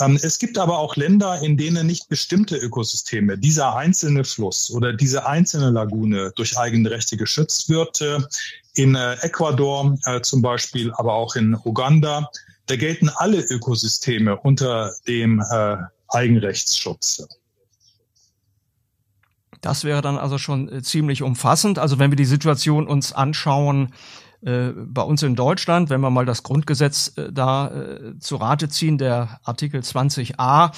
ähm, 0.00 0.18
es 0.20 0.38
gibt 0.38 0.58
aber 0.58 0.78
auch 0.78 0.96
Länder, 0.96 1.40
in 1.42 1.56
denen 1.56 1.86
nicht 1.86 2.08
bestimmte 2.08 2.56
Ökosysteme, 2.56 3.38
dieser 3.38 3.76
einzelne 3.76 4.24
Fluss 4.24 4.70
oder 4.70 4.92
diese 4.92 5.26
einzelne 5.26 5.70
Lagune 5.70 6.32
durch 6.36 6.58
eigene 6.58 6.90
Rechte 6.90 7.16
geschützt 7.16 7.68
wird. 7.68 8.00
In 8.74 8.94
Ecuador 8.94 9.96
zum 10.22 10.40
Beispiel, 10.40 10.92
aber 10.94 11.12
auch 11.12 11.36
in 11.36 11.54
Uganda 11.64 12.30
da 12.66 12.76
gelten 12.76 13.10
alle 13.10 13.40
Ökosysteme 13.40 14.36
unter 14.36 14.92
dem 15.06 15.40
äh, 15.40 15.76
Eigenrechtsschutz. 16.08 17.26
Das 19.60 19.84
wäre 19.84 20.02
dann 20.02 20.16
also 20.16 20.38
schon 20.38 20.68
äh, 20.68 20.82
ziemlich 20.82 21.22
umfassend. 21.22 21.78
Also 21.78 21.98
wenn 21.98 22.10
wir 22.10 22.16
die 22.16 22.24
Situation 22.24 22.86
uns 22.86 23.12
anschauen, 23.12 23.92
äh, 24.42 24.70
bei 24.74 25.02
uns 25.02 25.22
in 25.22 25.36
Deutschland, 25.36 25.90
wenn 25.90 26.00
wir 26.00 26.10
mal 26.10 26.26
das 26.26 26.42
Grundgesetz 26.42 27.12
äh, 27.16 27.32
da 27.32 27.68
äh, 27.68 28.18
zu 28.18 28.36
Rate 28.36 28.68
ziehen, 28.68 28.98
der 28.98 29.40
Artikel 29.44 29.80
20a, 29.80 30.72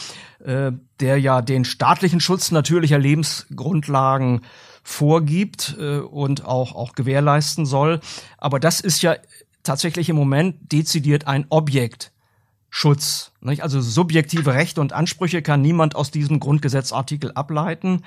äh, 0.44 0.72
der 1.00 1.20
ja 1.20 1.42
den 1.42 1.64
staatlichen 1.64 2.20
Schutz 2.20 2.50
natürlicher 2.50 2.98
Lebensgrundlagen 2.98 4.42
vorgibt 4.84 5.76
äh, 5.80 5.98
und 5.98 6.44
auch, 6.44 6.76
auch 6.76 6.92
gewährleisten 6.92 7.66
soll. 7.66 8.00
Aber 8.38 8.60
das 8.60 8.80
ist 8.80 9.02
ja 9.02 9.16
tatsächlich 9.64 10.08
im 10.10 10.16
Moment 10.16 10.70
dezidiert 10.70 11.26
ein 11.26 11.46
Objektschutz. 11.48 13.32
Nicht? 13.40 13.62
Also 13.62 13.80
subjektive 13.80 14.54
Rechte 14.54 14.80
und 14.80 14.92
Ansprüche 14.92 15.42
kann 15.42 15.62
niemand 15.62 15.96
aus 15.96 16.12
diesem 16.12 16.38
Grundgesetzartikel 16.38 17.32
ableiten. 17.32 18.04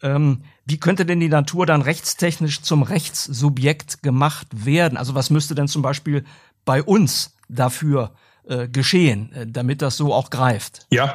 Ähm, 0.00 0.42
wie 0.64 0.78
könnte 0.78 1.04
denn 1.04 1.20
die 1.20 1.28
Natur 1.28 1.66
dann 1.66 1.82
rechtstechnisch 1.82 2.62
zum 2.62 2.82
Rechtssubjekt 2.82 4.02
gemacht 4.02 4.46
werden? 4.52 4.96
Also 4.96 5.14
was 5.14 5.30
müsste 5.30 5.54
denn 5.54 5.68
zum 5.68 5.82
Beispiel 5.82 6.24
bei 6.64 6.82
uns 6.82 7.36
dafür 7.48 8.12
äh, 8.44 8.68
geschehen, 8.68 9.32
äh, 9.32 9.46
damit 9.46 9.82
das 9.82 9.96
so 9.96 10.14
auch 10.14 10.30
greift? 10.30 10.86
Ja, 10.90 11.14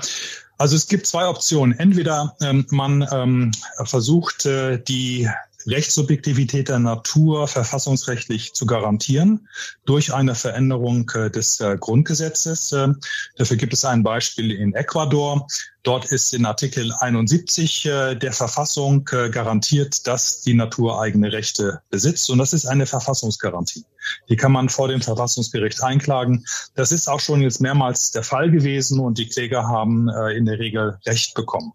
also 0.58 0.76
es 0.76 0.88
gibt 0.88 1.08
zwei 1.08 1.28
Optionen. 1.28 1.78
Entweder 1.78 2.36
ähm, 2.42 2.66
man 2.70 3.08
ähm, 3.12 3.52
versucht, 3.84 4.46
äh, 4.46 4.80
die 4.82 5.30
Rechtssubjektivität 5.68 6.70
der 6.70 6.80
Natur 6.80 7.48
verfassungsrechtlich 7.48 8.54
zu 8.54 8.66
garantieren 8.66 9.48
durch 9.86 10.14
eine 10.14 10.34
Veränderung 10.34 11.10
äh, 11.14 11.30
des 11.30 11.60
äh, 11.60 11.78
Grundgesetzes. 11.78 12.72
Äh, 12.72 12.90
dafür 13.36 13.58
gibt 13.58 13.74
es 13.74 13.84
ein 13.84 14.02
Beispiel 14.02 14.52
in 14.52 14.74
Ecuador. 14.74 15.46
Dort 15.84 16.06
ist 16.06 16.34
in 16.34 16.46
Artikel 16.46 16.92
71 17.00 17.84
der 17.84 18.34
Verfassung 18.34 19.06
garantiert, 19.06 20.06
dass 20.06 20.42
die 20.42 20.54
Natur 20.54 21.02
eigene 21.02 21.32
Rechte 21.32 21.82
besitzt. 21.90 22.30
Und 22.30 22.40
das 22.40 22.52
ist 22.52 22.66
eine 22.66 22.86
Verfassungsgarantie. 22.86 23.86
Die 24.28 24.36
kann 24.36 24.52
man 24.52 24.68
vor 24.68 24.90
dem 24.90 25.00
Verfassungsgericht 25.00 25.82
einklagen. 25.82 26.46
Das 26.76 26.92
ist 26.92 27.08
auch 27.08 27.22
schon 27.22 27.40
jetzt 27.40 27.62
mehrmals 27.62 28.12
der 28.12 28.24
Fall 28.24 28.52
gewesen 28.52 29.00
und 29.00 29.18
die 29.18 29.30
Kläger 29.30 29.66
haben 29.66 30.10
in 30.36 30.44
der 30.44 30.60
Regel 30.60 30.98
Recht 31.06 31.36
bekommen. 31.36 31.72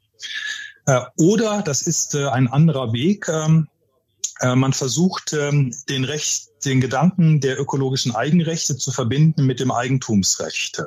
Oder, 1.17 1.63
das 1.63 1.81
ist 1.81 2.15
ein 2.15 2.49
anderer 2.49 2.93
Weg, 2.93 3.29
ähm, 3.31 3.67
äh, 3.67 3.72
man 4.43 4.73
versucht, 4.73 5.33
ähm, 5.33 5.75
den 5.89 6.05
Recht, 6.05 6.49
den 6.65 6.81
Gedanken 6.81 7.41
der 7.41 7.61
ökologischen 7.61 8.15
Eigenrechte 8.15 8.77
zu 8.77 8.91
verbinden 8.91 9.47
mit 9.47 9.61
dem 9.61 9.71
Eigentumsrecht. 9.71 10.83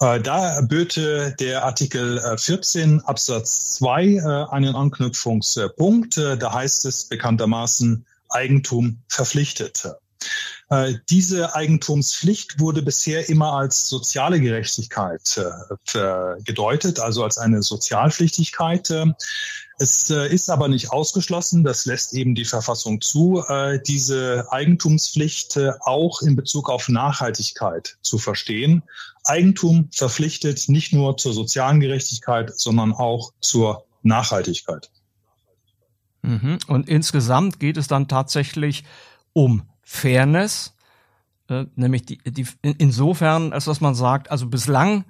Äh, 0.00 0.20
da 0.20 0.60
böte 0.62 1.34
der 1.38 1.64
Artikel 1.64 2.20
14 2.38 2.98
äh, 2.98 3.02
Absatz 3.04 3.76
2 3.76 4.48
einen 4.50 4.74
Anknüpfungspunkt. 4.74 6.16
Da 6.16 6.52
heißt 6.52 6.84
es 6.86 7.04
bekanntermaßen 7.04 8.06
Eigentum 8.28 9.02
verpflichtet. 9.08 9.88
Diese 11.08 11.56
Eigentumspflicht 11.56 12.60
wurde 12.60 12.82
bisher 12.82 13.28
immer 13.28 13.54
als 13.54 13.88
soziale 13.88 14.38
Gerechtigkeit 14.38 15.40
gedeutet, 16.44 17.00
also 17.00 17.24
als 17.24 17.38
eine 17.38 17.60
Sozialpflichtigkeit. 17.62 18.88
Es 19.82 20.10
äh, 20.10 20.28
ist 20.28 20.50
aber 20.50 20.68
nicht 20.68 20.92
ausgeschlossen, 20.92 21.64
das 21.64 21.86
lässt 21.86 22.12
eben 22.12 22.34
die 22.34 22.44
Verfassung 22.44 23.00
zu, 23.00 23.42
äh, 23.48 23.80
diese 23.80 24.46
Eigentumspflicht 24.50 25.56
äh, 25.56 25.72
auch 25.80 26.20
in 26.20 26.36
Bezug 26.36 26.68
auf 26.68 26.90
Nachhaltigkeit 26.90 27.96
zu 28.02 28.18
verstehen. 28.18 28.82
Eigentum 29.24 29.88
verpflichtet 29.90 30.68
nicht 30.68 30.92
nur 30.92 31.16
zur 31.16 31.32
sozialen 31.32 31.80
Gerechtigkeit, 31.80 32.52
sondern 32.54 32.92
auch 32.92 33.32
zur 33.40 33.86
Nachhaltigkeit. 34.02 34.90
Mhm. 36.20 36.58
Und 36.66 36.86
insgesamt 36.86 37.58
geht 37.58 37.78
es 37.78 37.88
dann 37.88 38.06
tatsächlich 38.06 38.84
um 39.32 39.62
Fairness, 39.82 40.74
nämlich 41.74 42.04
die, 42.04 42.18
die, 42.18 42.46
insofern, 42.62 43.54
als 43.54 43.64
dass 43.64 43.80
man 43.80 43.94
sagt, 43.94 44.30
also 44.30 44.46
bislang 44.46 45.06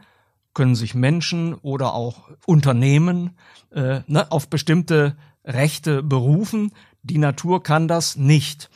können 0.54 0.74
sich 0.74 0.94
Menschen 0.94 1.54
oder 1.54 1.94
auch 1.94 2.30
Unternehmen 2.46 3.36
äh, 3.72 4.00
ne, 4.06 4.30
auf 4.30 4.48
bestimmte 4.48 5.16
Rechte 5.44 6.02
berufen. 6.02 6.72
Die 7.02 7.18
Natur 7.18 7.62
kann 7.62 7.88
das 7.88 8.16
nicht. 8.16 8.70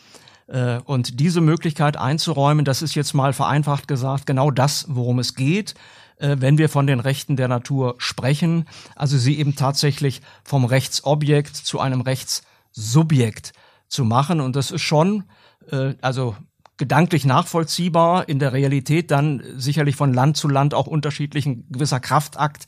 Äh, 0.47 0.79
und 0.85 1.21
diese 1.21 1.41
Möglichkeit 1.41 1.97
einzuräumen, 1.97 2.65
das 2.65 2.83
ist 2.83 2.95
jetzt 2.95 3.15
mal 3.15 3.33
vereinfacht 3.33 3.89
gesagt 3.89 4.27
genau 4.27 4.51
das, 4.51 4.87
worum 4.89 5.19
es 5.19 5.35
geht, 5.35 5.75
äh, 6.19 6.37
wenn 6.39 6.59
wir 6.59 6.69
von 6.69 6.87
den 6.87 7.01
Rechten 7.01 7.37
der 7.37 7.49
Natur 7.49 7.97
sprechen. 7.99 8.67
Also 8.95 9.19
sie 9.19 9.39
eben 9.39 9.57
tatsächlich 9.57 10.23
vom 10.45 10.65
Rechtsobjekt 10.65 11.57
zu 11.57 11.81
einem 11.81 12.03
Rechtssubjekt 12.03 13.53
zu 13.89 14.05
machen. 14.05 14.41
Und 14.41 14.57
das 14.57 14.71
ist 14.71 14.83
schon, 14.83 15.25
äh, 15.71 15.95
also 16.01 16.37
gedanklich 16.77 17.25
nachvollziehbar, 17.25 18.29
in 18.29 18.39
der 18.39 18.53
Realität 18.53 19.11
dann 19.11 19.43
sicherlich 19.57 19.95
von 19.97 20.13
Land 20.13 20.37
zu 20.37 20.49
Land 20.49 20.75
auch 20.75 20.87
unterschiedlichen 20.87 21.71
gewisser 21.71 22.01
Kraftakt, 22.01 22.67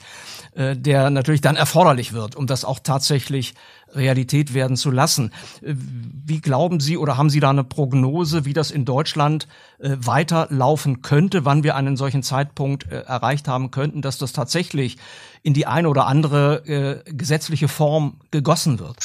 äh, 0.54 0.76
der 0.76 1.10
natürlich 1.10 1.40
dann 1.40 1.56
erforderlich 1.56 2.12
wird, 2.12 2.36
um 2.36 2.46
das 2.46 2.64
auch 2.64 2.78
tatsächlich 2.78 3.54
Realität 3.94 4.54
werden 4.54 4.76
zu 4.76 4.90
lassen. 4.90 5.32
Äh, 5.62 5.74
wie 5.74 6.40
glauben 6.40 6.78
Sie 6.78 6.96
oder 6.96 7.16
haben 7.16 7.30
Sie 7.30 7.40
da 7.40 7.50
eine 7.50 7.64
Prognose, 7.64 8.44
wie 8.44 8.52
das 8.52 8.70
in 8.70 8.84
Deutschland 8.84 9.48
äh, 9.78 9.96
weiterlaufen 9.98 11.02
könnte, 11.02 11.44
wann 11.44 11.64
wir 11.64 11.74
einen 11.74 11.96
solchen 11.96 12.22
Zeitpunkt 12.22 12.90
äh, 12.90 13.00
erreicht 13.00 13.48
haben 13.48 13.72
könnten, 13.72 14.02
dass 14.02 14.18
das 14.18 14.32
tatsächlich 14.32 14.98
in 15.42 15.52
die 15.52 15.66
eine 15.66 15.88
oder 15.88 16.06
andere 16.06 16.64
äh, 16.66 17.12
gesetzliche 17.12 17.66
Form 17.66 18.20
gegossen 18.30 18.78
wird? 18.78 18.98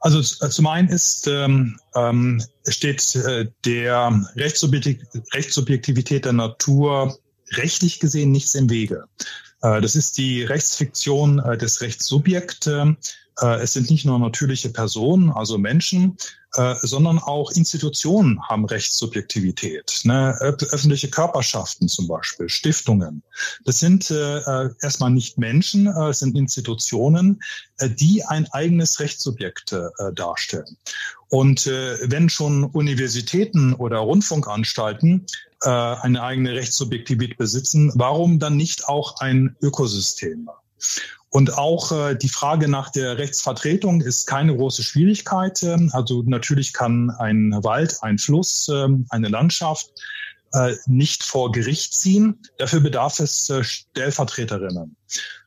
Also 0.00 0.20
äh, 0.44 0.48
zum 0.48 0.66
einen 0.66 0.88
ist, 0.88 1.26
ähm, 1.26 1.78
ähm, 1.94 2.42
steht 2.66 3.14
äh, 3.16 3.46
der 3.64 4.24
Rechtssubjektivität 4.36 6.24
der 6.24 6.32
Natur 6.32 7.18
rechtlich 7.52 8.00
gesehen 8.00 8.32
nichts 8.32 8.54
im 8.54 8.70
Wege. 8.70 9.04
Äh, 9.62 9.80
das 9.80 9.96
ist 9.96 10.16
die 10.18 10.42
Rechtsfiktion 10.42 11.38
äh, 11.38 11.58
des 11.58 11.80
Rechtssubjekts. 11.82 12.68
Äh, 13.40 13.62
es 13.62 13.72
sind 13.72 13.90
nicht 13.90 14.04
nur 14.04 14.18
natürliche 14.18 14.70
Personen, 14.70 15.30
also 15.30 15.58
Menschen, 15.58 16.16
äh, 16.54 16.74
sondern 16.82 17.18
auch 17.18 17.52
Institutionen 17.52 18.42
haben 18.48 18.64
Rechtssubjektivität. 18.64 20.00
Ne? 20.04 20.36
Öffentliche 20.40 21.08
Körperschaften 21.08 21.88
zum 21.88 22.08
Beispiel, 22.08 22.48
Stiftungen. 22.48 23.22
Das 23.64 23.78
sind 23.78 24.10
äh, 24.10 24.68
erstmal 24.82 25.10
nicht 25.10 25.38
Menschen, 25.38 25.86
es 25.86 26.18
sind 26.18 26.36
Institutionen, 26.36 27.40
die 27.80 28.24
ein 28.24 28.46
eigenes 28.52 29.00
Rechtssubjekt 29.00 29.74
darstellen. 30.14 30.76
Und 31.28 31.66
wenn 31.66 32.28
schon 32.28 32.64
Universitäten 32.64 33.74
oder 33.74 33.98
Rundfunkanstalten 33.98 35.26
eine 35.60 36.22
eigene 36.22 36.52
Rechtssubjektivität 36.52 37.38
besitzen, 37.38 37.92
warum 37.94 38.38
dann 38.38 38.56
nicht 38.56 38.88
auch 38.88 39.20
ein 39.20 39.56
Ökosystem? 39.62 40.50
Und 41.30 41.56
auch 41.56 41.92
äh, 41.92 42.16
die 42.16 42.28
Frage 42.28 42.68
nach 42.68 42.90
der 42.90 43.16
Rechtsvertretung 43.16 44.00
ist 44.00 44.26
keine 44.26 44.56
große 44.56 44.82
Schwierigkeit. 44.82 45.62
Ähm, 45.62 45.90
also 45.92 46.22
natürlich 46.26 46.72
kann 46.72 47.10
ein 47.10 47.52
Wald, 47.62 47.98
ein 48.02 48.18
Fluss, 48.18 48.68
äh, 48.68 48.88
eine 49.10 49.28
Landschaft 49.28 49.90
äh, 50.52 50.74
nicht 50.86 51.22
vor 51.22 51.52
Gericht 51.52 51.94
ziehen. 51.94 52.40
Dafür 52.58 52.80
bedarf 52.80 53.20
es 53.20 53.48
äh, 53.48 53.62
Stellvertreterinnen. 53.62 54.96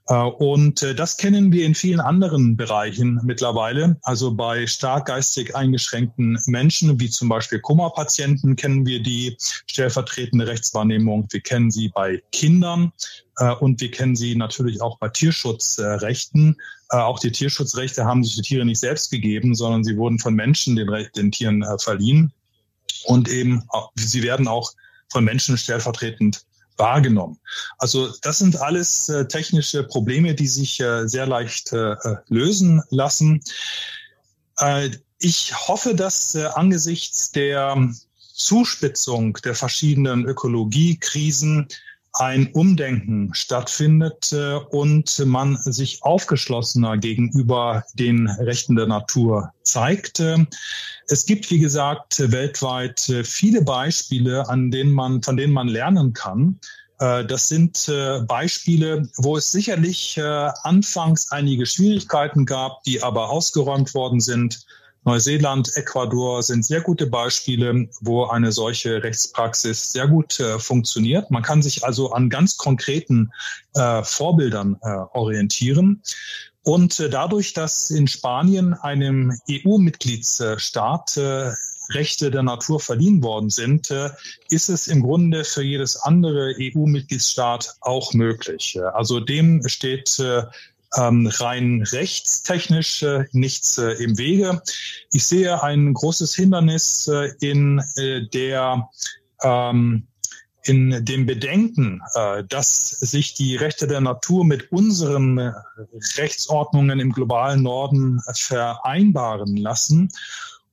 Äh, 0.07 0.15
und 0.15 0.83
äh, 0.83 0.95
das 0.95 1.17
kennen 1.17 1.51
wir 1.51 1.65
in 1.65 1.75
vielen 1.75 1.99
anderen 1.99 2.57
Bereichen 2.57 3.19
mittlerweile. 3.23 3.97
Also 4.03 4.33
bei 4.33 4.67
stark 4.67 5.07
geistig 5.07 5.55
eingeschränkten 5.55 6.37
Menschen, 6.45 6.99
wie 6.99 7.09
zum 7.09 7.29
Beispiel 7.29 7.59
Kummerpatienten, 7.59 8.55
kennen 8.55 8.85
wir 8.85 9.01
die 9.01 9.37
stellvertretende 9.39 10.47
Rechtswahrnehmung. 10.47 11.27
Wir 11.31 11.41
kennen 11.41 11.71
sie 11.71 11.89
bei 11.89 12.21
Kindern 12.31 12.91
äh, 13.37 13.53
und 13.53 13.79
wir 13.79 13.91
kennen 13.91 14.15
sie 14.15 14.35
natürlich 14.35 14.81
auch 14.81 14.97
bei 14.99 15.09
Tierschutzrechten. 15.09 16.57
Auch 16.89 17.17
die 17.17 17.31
Tierschutzrechte 17.31 18.05
haben 18.05 18.23
sich 18.23 18.35
die 18.35 18.41
Tiere 18.41 18.65
nicht 18.65 18.79
selbst 18.79 19.09
gegeben, 19.09 19.55
sondern 19.55 19.83
sie 19.83 19.97
wurden 19.97 20.19
von 20.19 20.35
Menschen 20.35 20.75
den, 20.75 20.87
den 21.15 21.31
Tieren 21.31 21.65
verliehen. 21.79 22.31
Und 23.05 23.29
eben, 23.29 23.63
sie 23.95 24.21
werden 24.21 24.47
auch 24.47 24.73
von 25.11 25.23
Menschen 25.23 25.57
stellvertretend 25.57 26.45
wahrgenommen. 26.77 27.39
Also 27.77 28.09
das 28.21 28.39
sind 28.39 28.61
alles 28.61 29.09
äh, 29.09 29.27
technische 29.27 29.83
Probleme, 29.83 30.33
die 30.33 30.47
sich 30.47 30.79
äh, 30.79 31.07
sehr 31.07 31.25
leicht 31.25 31.73
äh, 31.73 31.93
äh 31.93 32.17
lösen 32.27 32.81
lassen. 32.89 33.41
Äh, 34.57 34.89
ich 35.19 35.53
hoffe, 35.67 35.95
dass 35.95 36.35
äh, 36.35 36.45
angesichts 36.45 37.31
der 37.31 37.77
Zuspitzung 38.33 39.37
der 39.43 39.55
verschiedenen 39.55 40.25
Ökologiekrisen 40.25 41.67
ein 42.13 42.51
Umdenken 42.53 43.33
stattfindet 43.33 44.31
äh, 44.31 44.55
und 44.55 45.25
man 45.25 45.57
sich 45.57 46.03
aufgeschlossener 46.03 46.97
gegenüber 46.97 47.83
den 47.95 48.29
Rechten 48.29 48.75
der 48.75 48.85
Natur 48.85 49.51
zeigt. 49.63 50.19
Äh, 50.19 50.45
es 51.07 51.25
gibt, 51.25 51.49
wie 51.49 51.59
gesagt, 51.59 52.19
weltweit 52.31 53.09
äh, 53.09 53.23
viele 53.23 53.63
Beispiele, 53.63 54.47
an 54.47 54.69
denen 54.69 54.91
man, 54.91 55.23
von 55.23 55.37
denen 55.37 55.53
man 55.53 55.67
lernen 55.67 56.13
kann. 56.13 56.59
Das 56.99 57.49
sind 57.49 57.91
Beispiele, 58.27 59.09
wo 59.17 59.35
es 59.35 59.51
sicherlich 59.51 60.21
anfangs 60.21 61.31
einige 61.31 61.65
Schwierigkeiten 61.65 62.45
gab, 62.45 62.83
die 62.83 63.03
aber 63.03 63.29
ausgeräumt 63.29 63.93
worden 63.93 64.21
sind 64.21 64.65
Neuseeland, 65.05 65.75
Ecuador 65.75 66.41
sind 66.43 66.65
sehr 66.65 66.81
gute 66.81 67.07
Beispiele, 67.07 67.89
wo 68.01 68.25
eine 68.25 68.51
solche 68.51 69.03
Rechtspraxis 69.03 69.91
sehr 69.91 70.07
gut 70.07 70.39
äh, 70.39 70.59
funktioniert. 70.59 71.29
Man 71.29 71.43
kann 71.43 71.61
sich 71.61 71.83
also 71.83 72.11
an 72.11 72.29
ganz 72.29 72.57
konkreten 72.57 73.31
äh, 73.75 74.03
Vorbildern 74.03 74.77
äh, 74.81 74.87
orientieren. 75.13 76.01
Und 76.63 76.99
äh, 76.99 77.09
dadurch, 77.09 77.53
dass 77.53 77.89
in 77.89 78.07
Spanien 78.07 78.73
einem 78.73 79.37
EU-Mitgliedsstaat 79.49 81.17
äh, 81.17 81.51
Rechte 81.89 82.31
der 82.31 82.43
Natur 82.43 82.79
verliehen 82.79 83.21
worden 83.21 83.49
sind, 83.49 83.91
äh, 83.91 84.09
ist 84.49 84.69
es 84.69 84.87
im 84.87 85.03
Grunde 85.03 85.43
für 85.43 85.63
jedes 85.63 85.97
andere 85.97 86.55
EU-Mitgliedsstaat 86.57 87.75
auch 87.81 88.13
möglich. 88.13 88.79
Also 88.93 89.19
dem 89.19 89.67
steht 89.67 90.17
ähm, 90.95 91.27
rein 91.27 91.83
rechtstechnisch 91.83 93.03
äh, 93.03 93.25
nichts 93.31 93.77
äh, 93.77 93.91
im 94.03 94.17
Wege. 94.17 94.61
Ich 95.11 95.25
sehe 95.25 95.63
ein 95.63 95.93
großes 95.93 96.35
Hindernis 96.35 97.07
äh, 97.07 97.31
in 97.41 97.79
äh, 97.95 98.27
der 98.29 98.89
ähm, 99.41 100.07
in 100.65 101.03
dem 101.03 101.25
Bedenken, 101.25 102.01
äh, 102.13 102.43
dass 102.45 102.89
sich 102.89 103.33
die 103.33 103.57
Rechte 103.57 103.85
der 103.85 103.99
Natur 103.99 104.45
mit 104.45 104.71
unseren 104.71 105.37
äh, 105.37 105.51
Rechtsordnungen 106.15 106.99
im 106.99 107.11
globalen 107.11 107.63
Norden 107.63 108.21
vereinbaren 108.33 109.57
lassen. 109.57 110.09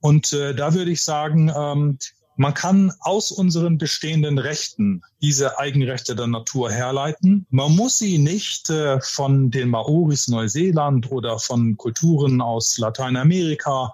Und 0.03 0.33
da 0.33 0.73
würde 0.73 0.93
ich 0.93 1.03
sagen, 1.03 1.53
ähm, 1.55 1.99
man 2.41 2.55
kann 2.55 2.91
aus 3.01 3.33
unseren 3.33 3.77
bestehenden 3.77 4.39
Rechten 4.39 5.03
diese 5.21 5.59
Eigenrechte 5.59 6.17
der 6.17 6.27
Natur 6.27 6.71
herleiten. 6.71 7.45
Man 7.51 7.77
muss 7.77 7.99
sie 7.99 8.17
nicht 8.17 8.71
äh, 8.71 8.99
von 9.03 9.51
den 9.51 9.69
Maoris 9.69 10.27
Neuseeland 10.27 11.13
oder 11.13 11.39
von 11.39 11.77
Kulturen 11.77 12.41
aus 12.41 12.79
Lateinamerika 12.79 13.93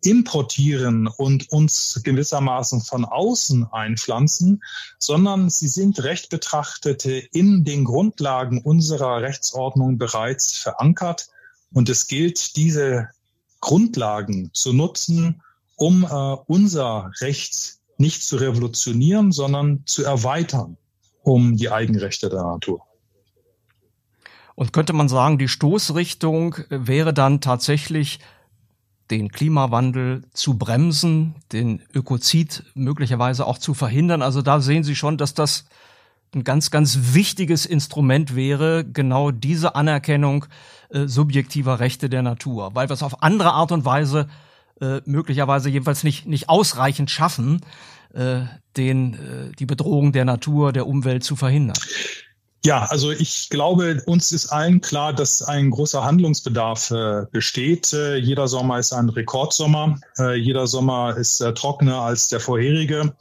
importieren 0.00 1.08
und 1.08 1.50
uns 1.50 2.00
gewissermaßen 2.04 2.82
von 2.82 3.04
außen 3.04 3.66
einpflanzen, 3.72 4.62
sondern 5.00 5.50
sie 5.50 5.66
sind 5.66 6.04
recht 6.04 6.30
betrachtete 6.30 7.10
in 7.10 7.64
den 7.64 7.84
Grundlagen 7.84 8.62
unserer 8.62 9.22
Rechtsordnung 9.22 9.98
bereits 9.98 10.56
verankert. 10.56 11.30
Und 11.72 11.88
es 11.88 12.06
gilt, 12.06 12.54
diese 12.54 13.08
Grundlagen 13.60 14.50
zu 14.54 14.72
nutzen, 14.72 15.42
um 15.74 16.04
äh, 16.04 16.36
unser 16.46 17.10
Recht 17.20 17.77
nicht 17.98 18.22
zu 18.22 18.36
revolutionieren, 18.36 19.32
sondern 19.32 19.82
zu 19.84 20.04
erweitern 20.04 20.76
um 21.22 21.56
die 21.56 21.70
Eigenrechte 21.70 22.28
der 22.30 22.42
Natur. 22.42 22.82
Und 24.54 24.72
könnte 24.72 24.92
man 24.92 25.08
sagen, 25.08 25.38
die 25.38 25.48
Stoßrichtung 25.48 26.56
wäre 26.68 27.12
dann 27.12 27.40
tatsächlich 27.40 28.18
den 29.10 29.30
Klimawandel 29.30 30.24
zu 30.32 30.58
bremsen, 30.58 31.34
den 31.52 31.82
Ökozid 31.94 32.64
möglicherweise 32.74 33.46
auch 33.46 33.58
zu 33.58 33.74
verhindern. 33.74 34.22
Also 34.22 34.42
da 34.42 34.60
sehen 34.60 34.84
Sie 34.84 34.96
schon, 34.96 35.16
dass 35.16 35.34
das 35.34 35.66
ein 36.34 36.44
ganz, 36.44 36.70
ganz 36.70 37.14
wichtiges 37.14 37.66
Instrument 37.66 38.34
wäre, 38.34 38.84
genau 38.84 39.30
diese 39.30 39.74
Anerkennung 39.74 40.46
äh, 40.90 41.06
subjektiver 41.06 41.80
Rechte 41.80 42.10
der 42.10 42.22
Natur, 42.22 42.74
weil 42.74 42.88
wir 42.88 42.94
es 42.94 43.02
auf 43.02 43.22
andere 43.22 43.52
Art 43.52 43.72
und 43.72 43.84
Weise 43.84 44.28
äh, 44.80 45.00
möglicherweise 45.04 45.68
jedenfalls 45.68 46.04
nicht, 46.04 46.26
nicht 46.26 46.48
ausreichend 46.48 47.10
schaffen, 47.10 47.60
äh, 48.14 48.42
den, 48.76 49.14
äh, 49.14 49.56
die 49.58 49.66
Bedrohung 49.66 50.12
der 50.12 50.24
Natur, 50.24 50.72
der 50.72 50.86
Umwelt 50.86 51.24
zu 51.24 51.36
verhindern. 51.36 51.78
Ja, 52.64 52.86
also 52.86 53.12
ich 53.12 53.50
glaube, 53.50 54.02
uns 54.06 54.32
ist 54.32 54.48
allen 54.48 54.80
klar, 54.80 55.12
dass 55.12 55.42
ein 55.42 55.70
großer 55.70 56.04
Handlungsbedarf 56.04 56.90
äh, 56.90 57.22
besteht. 57.30 57.92
Äh, 57.92 58.16
jeder 58.16 58.48
Sommer 58.48 58.78
ist 58.78 58.92
ein 58.92 59.08
Rekordsommer. 59.08 60.00
Äh, 60.18 60.34
jeder 60.34 60.66
Sommer 60.66 61.16
ist 61.16 61.40
äh, 61.40 61.54
trockener 61.54 62.00
als 62.00 62.28
der 62.28 62.40
vorherige. 62.40 63.14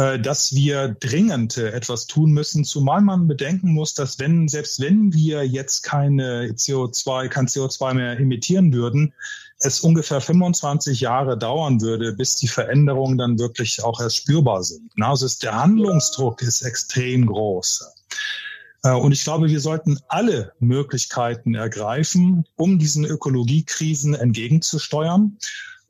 Äh, 0.00 0.18
dass 0.18 0.54
wir 0.54 0.96
dringend 1.00 1.58
äh, 1.58 1.72
etwas 1.72 2.06
tun 2.06 2.30
müssen, 2.30 2.64
zumal 2.64 3.02
man 3.02 3.26
bedenken 3.26 3.72
muss, 3.72 3.92
dass 3.92 4.18
wenn, 4.18 4.48
selbst 4.48 4.80
wenn 4.80 5.12
wir 5.12 5.46
jetzt 5.46 5.82
keine 5.82 6.52
CO2, 6.52 7.28
kein 7.28 7.48
CO2 7.48 7.94
mehr 7.94 8.18
emittieren 8.18 8.72
würden, 8.72 9.12
es 9.60 9.80
ungefähr 9.80 10.20
25 10.20 11.00
Jahre 11.00 11.36
dauern 11.36 11.80
würde, 11.80 12.12
bis 12.14 12.36
die 12.36 12.48
Veränderungen 12.48 13.18
dann 13.18 13.38
wirklich 13.38 13.82
auch 13.84 14.00
erst 14.00 14.16
spürbar 14.16 14.64
sind. 14.64 14.90
Also 15.00 15.26
ist, 15.26 15.42
der 15.42 15.54
Handlungsdruck 15.54 16.42
ist 16.42 16.62
extrem 16.62 17.26
groß. 17.26 17.84
Äh, 18.82 18.92
und 18.92 19.12
ich 19.12 19.22
glaube, 19.22 19.48
wir 19.48 19.60
sollten 19.60 19.98
alle 20.08 20.52
Möglichkeiten 20.60 21.54
ergreifen, 21.54 22.44
um 22.56 22.78
diesen 22.78 23.04
Ökologiekrisen 23.04 24.14
entgegenzusteuern. 24.14 25.36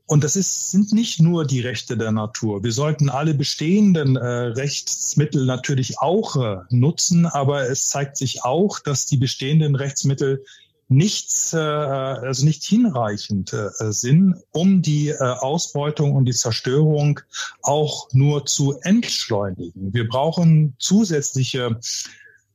Und 0.06 0.24
das 0.24 0.34
ist, 0.34 0.72
sind 0.72 0.92
nicht 0.92 1.20
nur 1.20 1.46
die 1.46 1.60
Rechte 1.60 1.96
der 1.96 2.10
Natur. 2.10 2.64
Wir 2.64 2.72
sollten 2.72 3.08
alle 3.08 3.32
bestehenden 3.32 4.16
äh, 4.16 4.26
Rechtsmittel 4.26 5.46
natürlich 5.46 6.00
auch 6.00 6.34
äh, 6.34 6.56
nutzen, 6.70 7.26
aber 7.26 7.70
es 7.70 7.86
zeigt 7.88 8.16
sich 8.16 8.42
auch, 8.42 8.80
dass 8.80 9.06
die 9.06 9.18
bestehenden 9.18 9.76
Rechtsmittel 9.76 10.44
nichts, 10.90 11.52
äh, 11.52 11.56
also 11.56 12.44
nicht 12.44 12.64
hinreichend 12.64 13.52
äh, 13.52 13.70
sind, 13.92 14.34
um 14.50 14.82
die 14.82 15.08
äh, 15.08 15.18
Ausbeutung 15.18 16.14
und 16.14 16.24
die 16.24 16.32
Zerstörung 16.32 17.20
auch 17.62 18.08
nur 18.12 18.44
zu 18.44 18.78
entschleunigen. 18.82 19.94
Wir 19.94 20.08
brauchen 20.08 20.74
zusätzliche 20.80 21.78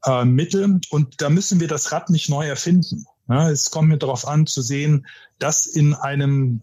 äh, 0.03 0.25
Mittel 0.25 0.81
und 0.89 1.21
da 1.21 1.29
müssen 1.29 1.61
wir 1.61 1.69
das 1.69 1.93
Rad 1.93 2.09
nicht 2.09 2.29
neu 2.29 2.45
erfinden. 2.45 3.05
Es 3.27 3.71
kommt 3.71 3.87
mir 3.87 3.97
darauf 3.97 4.27
an 4.27 4.45
zu 4.45 4.61
sehen, 4.61 5.07
dass 5.39 5.65
in 5.65 5.95
einem 5.95 6.61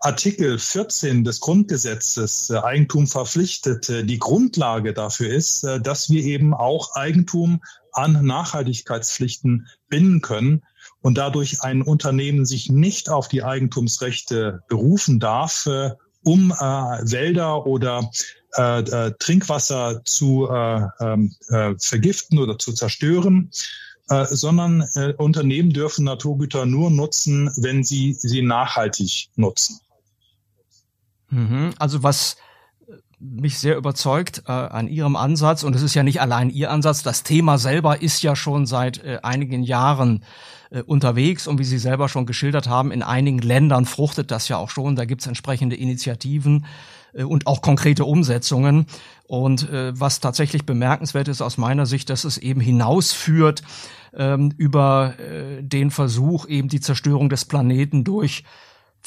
Artikel 0.00 0.58
14 0.58 1.24
des 1.24 1.40
Grundgesetzes 1.40 2.50
äh, 2.50 2.58
Eigentum 2.58 3.08
verpflichtet 3.08 3.88
äh, 3.88 4.04
die 4.04 4.18
Grundlage 4.18 4.92
dafür 4.92 5.28
ist, 5.28 5.64
äh, 5.64 5.80
dass 5.80 6.08
wir 6.08 6.22
eben 6.22 6.54
auch 6.54 6.94
Eigentum 6.94 7.62
an 7.92 8.24
Nachhaltigkeitspflichten 8.24 9.66
binden 9.88 10.20
können 10.20 10.62
und 11.00 11.18
dadurch 11.18 11.62
ein 11.62 11.82
Unternehmen 11.82 12.44
sich 12.44 12.70
nicht 12.70 13.08
auf 13.10 13.28
die 13.28 13.42
Eigentumsrechte 13.42 14.62
berufen 14.68 15.20
darf, 15.20 15.66
äh, 15.66 15.90
um 16.24 16.50
äh, 16.50 16.54
Wälder 16.54 17.66
oder 17.66 18.10
äh, 18.56 18.80
äh, 18.80 19.12
Trinkwasser 19.18 20.02
zu 20.04 20.48
äh, 20.50 20.82
ähm, 21.00 21.34
äh, 21.48 21.74
vergiften 21.78 22.38
oder 22.38 22.58
zu 22.58 22.72
zerstören, 22.72 23.50
äh, 24.08 24.24
sondern 24.26 24.82
äh, 24.94 25.12
Unternehmen 25.14 25.72
dürfen 25.72 26.04
Naturgüter 26.04 26.66
nur 26.66 26.90
nutzen, 26.90 27.50
wenn 27.56 27.84
sie 27.84 28.14
sie 28.14 28.42
nachhaltig 28.42 29.28
nutzen. 29.36 29.80
Mhm. 31.30 31.74
Also 31.78 32.02
was 32.02 32.36
mich 33.20 33.58
sehr 33.58 33.76
überzeugt 33.76 34.44
äh, 34.46 34.52
an 34.52 34.88
Ihrem 34.88 35.16
Ansatz, 35.16 35.62
und 35.62 35.74
es 35.74 35.82
ist 35.82 35.94
ja 35.94 36.02
nicht 36.02 36.20
allein 36.20 36.50
Ihr 36.50 36.70
Ansatz, 36.70 37.02
das 37.02 37.22
Thema 37.22 37.58
selber 37.58 38.00
ist 38.00 38.22
ja 38.22 38.36
schon 38.36 38.66
seit 38.66 39.02
äh, 39.04 39.18
einigen 39.22 39.62
Jahren 39.62 40.24
äh, 40.70 40.82
unterwegs. 40.82 41.46
Und 41.46 41.58
wie 41.58 41.64
Sie 41.64 41.78
selber 41.78 42.08
schon 42.08 42.26
geschildert 42.26 42.68
haben, 42.68 42.92
in 42.92 43.02
einigen 43.02 43.38
Ländern 43.38 43.86
fruchtet 43.86 44.30
das 44.30 44.48
ja 44.48 44.56
auch 44.56 44.70
schon, 44.70 44.96
da 44.96 45.04
gibt 45.04 45.22
es 45.22 45.26
entsprechende 45.26 45.76
Initiativen 45.76 46.66
äh, 47.12 47.24
und 47.24 47.46
auch 47.46 47.60
konkrete 47.62 48.04
Umsetzungen. 48.04 48.86
Und 49.26 49.68
äh, 49.68 49.98
was 49.98 50.20
tatsächlich 50.20 50.64
bemerkenswert 50.64 51.28
ist 51.28 51.42
aus 51.42 51.58
meiner 51.58 51.86
Sicht, 51.86 52.10
dass 52.10 52.24
es 52.24 52.38
eben 52.38 52.60
hinausführt 52.60 53.62
ähm, 54.14 54.52
über 54.56 55.18
äh, 55.18 55.62
den 55.62 55.90
Versuch, 55.90 56.46
eben 56.46 56.68
die 56.68 56.80
Zerstörung 56.80 57.28
des 57.28 57.44
Planeten 57.44 58.04
durch 58.04 58.44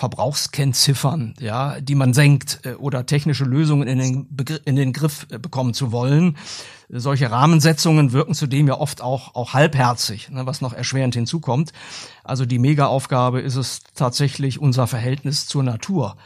Verbrauchskennziffern, 0.02 1.36
ja, 1.40 1.80
die 1.80 1.94
man 1.94 2.16
senkt 2.16 2.62
äh, 2.66 2.74
oder 2.74 3.06
technische 3.06 3.44
Lösungen 3.44 3.88
in 3.88 4.00
den, 4.00 4.36
Begr 4.36 4.60
in 4.66 4.76
den 4.76 4.94
Griff 4.94 5.28
äh, 5.30 5.38
bekommen 5.38 5.76
zu 5.76 5.92
wollen. 5.92 6.38
Solche 6.90 7.30
Rahmensetzungen 7.30 8.12
wirken 8.12 8.34
zudem 8.34 8.68
ja 8.68 8.80
oft 8.80 9.04
auch, 9.04 9.36
auch 9.36 9.54
halbherzig, 9.54 10.32
ne, 10.32 10.48
was 10.48 10.60
noch 10.60 10.74
erschwerend 10.74 11.14
hinzukommt. 11.14 11.72
Also 12.24 12.48
die 12.48 12.58
Mega-Aufgabe 12.58 13.42
ist 13.42 13.58
es 13.58 13.82
tatsächlich 13.94 14.60
unser 14.60 14.88
Verhältnis 14.88 15.46
zur 15.46 15.62
Natur 15.62 16.18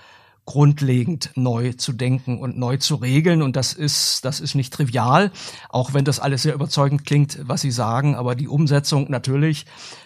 grundlegend 0.46 1.32
neu 1.36 1.74
zu 1.74 1.92
denken 1.92 2.38
und 2.38 2.58
neu 2.58 2.78
zu 2.78 2.96
regeln. 2.96 3.42
Und 3.42 3.56
das 3.56 3.74
ist, 3.74 4.24
das 4.26 4.40
ist 4.40 4.56
nicht 4.56 4.74
trivial, 4.74 5.32
auch 5.70 5.94
wenn 5.94 6.06
das 6.06 6.20
alles 6.20 6.44
sehr 6.44 6.54
überzeugend 6.54 7.06
klingt, 7.06 7.40
was 7.42 7.62
Sie 7.62 7.72
sagen. 7.72 8.16
Aber 8.16 8.36
die 8.36 8.48
Umsetzung 8.48 9.10
natürlich, 9.10 9.66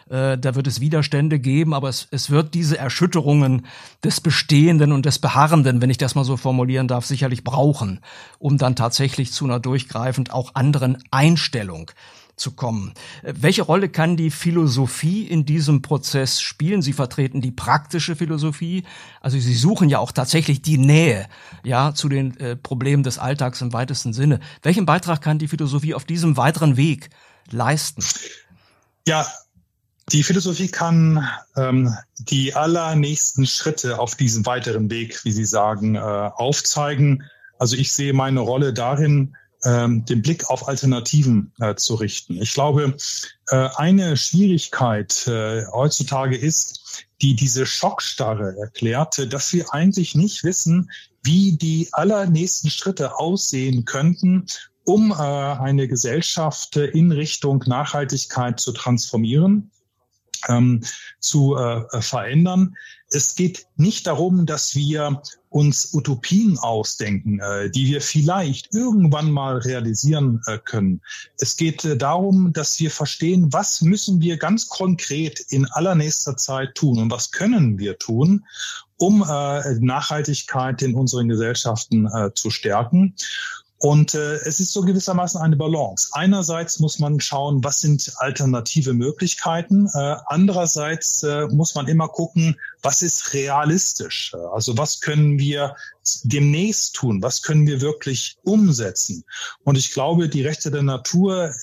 äh, 0.09 0.37
da 0.37 0.55
wird 0.55 0.67
es 0.67 0.79
Widerstände 0.79 1.39
geben, 1.39 1.73
aber 1.73 1.89
es, 1.89 2.07
es 2.11 2.29
wird 2.29 2.53
diese 2.53 2.77
Erschütterungen 2.77 3.65
des 4.03 4.21
Bestehenden 4.21 4.93
und 4.93 5.05
des 5.05 5.19
Beharrenden, 5.19 5.81
wenn 5.81 5.89
ich 5.89 5.97
das 5.97 6.15
mal 6.15 6.23
so 6.23 6.37
formulieren 6.37 6.87
darf, 6.87 7.05
sicherlich 7.05 7.43
brauchen, 7.43 7.99
um 8.39 8.57
dann 8.57 8.77
tatsächlich 8.77 9.33
zu 9.33 9.45
einer 9.45 9.59
durchgreifend 9.59 10.31
auch 10.31 10.55
anderen 10.55 11.03
Einstellung 11.11 11.91
zu 12.39 12.51
kommen. 12.51 12.93
Äh, 13.23 13.33
welche 13.37 13.61
Rolle 13.61 13.89
kann 13.89 14.17
die 14.17 14.31
Philosophie 14.31 15.23
in 15.23 15.45
diesem 15.45 15.81
Prozess 15.81 16.41
spielen? 16.41 16.81
Sie 16.81 16.93
vertreten 16.93 17.41
die 17.41 17.51
praktische 17.51 18.15
Philosophie, 18.15 18.83
also 19.21 19.37
Sie 19.37 19.55
suchen 19.55 19.89
ja 19.89 19.99
auch 19.99 20.11
tatsächlich 20.11 20.61
die 20.61 20.77
Nähe, 20.77 21.27
ja, 21.63 21.93
zu 21.93 22.09
den 22.09 22.37
äh, 22.39 22.55
Problemen 22.55 23.03
des 23.03 23.17
Alltags 23.19 23.61
im 23.61 23.73
weitesten 23.73 24.13
Sinne. 24.13 24.39
Welchen 24.63 24.85
Beitrag 24.85 25.21
kann 25.21 25.39
die 25.39 25.47
Philosophie 25.47 25.93
auf 25.93 26.05
diesem 26.05 26.37
weiteren 26.37 26.77
Weg 26.77 27.09
leisten? 27.51 28.03
Ja, 29.07 29.27
die 30.11 30.23
Philosophie 30.23 30.69
kann 30.69 31.27
ähm, 31.55 31.95
die 32.17 32.55
allernächsten 32.55 33.45
Schritte 33.45 33.99
auf 33.99 34.15
diesem 34.15 34.45
weiteren 34.45 34.89
Weg, 34.89 35.23
wie 35.23 35.31
Sie 35.31 35.45
sagen, 35.45 35.95
äh, 35.95 35.99
aufzeigen. 35.99 37.23
Also 37.59 37.75
ich 37.75 37.91
sehe 37.91 38.13
meine 38.13 38.39
Rolle 38.39 38.73
darin, 38.73 39.35
ähm, 39.65 40.05
den 40.05 40.21
Blick 40.21 40.49
auf 40.49 40.67
Alternativen 40.67 41.51
äh, 41.59 41.75
zu 41.75 41.95
richten. 41.95 42.41
Ich 42.41 42.53
glaube, 42.53 42.95
äh, 43.49 43.69
eine 43.75 44.17
Schwierigkeit 44.17 45.27
äh, 45.27 45.65
heutzutage 45.67 46.37
ist, 46.37 47.05
die 47.21 47.35
diese 47.35 47.65
Schockstarre 47.65 48.55
erklärte, 48.57 49.27
dass 49.27 49.51
wir 49.53 49.73
eigentlich 49.73 50.15
nicht 50.15 50.43
wissen, 50.43 50.89
wie 51.23 51.57
die 51.57 51.89
allernächsten 51.91 52.69
Schritte 52.69 53.17
aussehen 53.17 53.85
könnten, 53.85 54.45
um 54.85 55.11
äh, 55.11 55.15
eine 55.15 55.87
Gesellschaft 55.87 56.77
äh, 56.77 56.85
in 56.85 57.11
Richtung 57.11 57.63
Nachhaltigkeit 57.67 58.59
zu 58.59 58.71
transformieren 58.71 59.71
ähm, 60.47 60.81
zu 61.19 61.55
äh, 61.57 62.01
verändern. 62.01 62.75
Es 63.09 63.35
geht 63.35 63.65
nicht 63.75 64.07
darum, 64.07 64.45
dass 64.45 64.75
wir 64.75 65.21
uns 65.49 65.93
Utopien 65.93 66.57
ausdenken, 66.59 67.39
äh, 67.39 67.69
die 67.69 67.87
wir 67.87 68.01
vielleicht 68.01 68.73
irgendwann 68.73 69.31
mal 69.31 69.57
realisieren 69.57 70.41
äh, 70.45 70.59
können. 70.59 71.01
Es 71.39 71.57
geht 71.57 71.83
äh, 71.85 71.97
darum, 71.97 72.53
dass 72.53 72.79
wir 72.79 72.91
verstehen, 72.91 73.51
was 73.51 73.81
müssen 73.81 74.21
wir 74.21 74.37
ganz 74.37 74.69
konkret 74.69 75.39
in 75.49 75.65
allernächster 75.65 76.37
Zeit 76.37 76.75
tun 76.75 76.99
und 76.99 77.11
was 77.11 77.31
können 77.31 77.79
wir 77.79 77.97
tun, 77.97 78.45
um 78.97 79.23
äh, 79.23 79.79
Nachhaltigkeit 79.79 80.81
in 80.81 80.93
unseren 80.93 81.29
Gesellschaften 81.29 82.05
äh, 82.07 82.31
zu 82.33 82.51
stärken. 82.51 83.15
Und 83.81 84.13
äh, 84.13 84.35
es 84.35 84.59
ist 84.59 84.73
so 84.73 84.81
gewissermaßen 84.81 85.39
eine 85.39 85.55
Balance. 85.55 86.09
Einerseits 86.11 86.79
muss 86.79 86.99
man 86.99 87.21
schauen, 87.21 87.63
was 87.63 87.79
sind 87.79 88.11
alternative 88.17 88.93
Möglichkeiten. 88.93 89.87
Äh, 89.93 90.17
andererseits 90.25 91.23
äh, 91.23 91.47
muss 91.47 91.75
man 91.75 91.87
immer 91.87 92.09
gucken, 92.09 92.59
was 92.81 93.01
ist 93.01 93.33
realistisch. 93.33 94.35
Also 94.53 94.77
was 94.77 94.99
können 94.99 95.39
wir 95.39 95.75
demnächst 96.23 96.95
tun? 96.95 97.23
Was 97.23 97.41
können 97.41 97.67
wir 97.67 97.79
wirklich 97.79 98.37
umsetzen? 98.43 99.23
Und 99.63 99.77
ich 99.77 99.93
glaube, 99.93 100.27
die 100.27 100.41
Rechte 100.41 100.71
der 100.71 100.83
Natur 100.83 101.53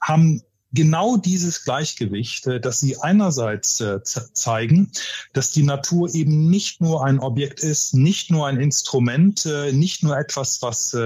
haben 0.00 0.42
genau 0.72 1.16
dieses 1.16 1.64
Gleichgewicht, 1.64 2.46
äh, 2.46 2.60
dass 2.60 2.80
sie 2.80 2.98
einerseits 3.00 3.80
äh, 3.80 4.02
zeigen, 4.02 4.90
dass 5.32 5.50
die 5.50 5.62
Natur 5.62 6.14
eben 6.14 6.48
nicht 6.48 6.80
nur 6.80 7.04
ein 7.04 7.18
Objekt 7.18 7.60
ist, 7.60 7.94
nicht 7.94 8.30
nur 8.30 8.46
ein 8.46 8.60
Instrument, 8.60 9.46
äh, 9.46 9.72
nicht 9.72 10.02
nur 10.02 10.16
etwas, 10.16 10.62
was 10.62 10.96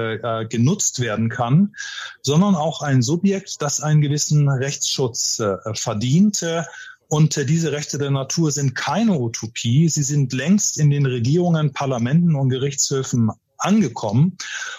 genutzt 0.48 1.00
werden 1.00 1.28
kann, 1.28 1.74
sondern 2.22 2.54
auch 2.54 2.82
ein 2.82 3.02
Subjekt, 3.02 3.60
das 3.60 3.80
einen 3.80 4.00
gewissen 4.00 4.48
Rechtsschutz 4.48 5.42
verdient. 5.74 6.44
Und 7.08 7.36
diese 7.48 7.72
Rechte 7.72 7.98
der 7.98 8.10
Natur 8.10 8.52
sind 8.52 8.74
keine 8.74 9.18
Utopie. 9.18 9.88
Sie 9.88 10.02
sind 10.02 10.32
längst 10.32 10.78
in 10.78 10.90
den 10.90 11.06
Regierungen, 11.06 11.72
Parlamenten 11.72 12.34
und 12.34 12.50
Gerichtshöfen 12.50 13.30
angekommen. 13.60 14.36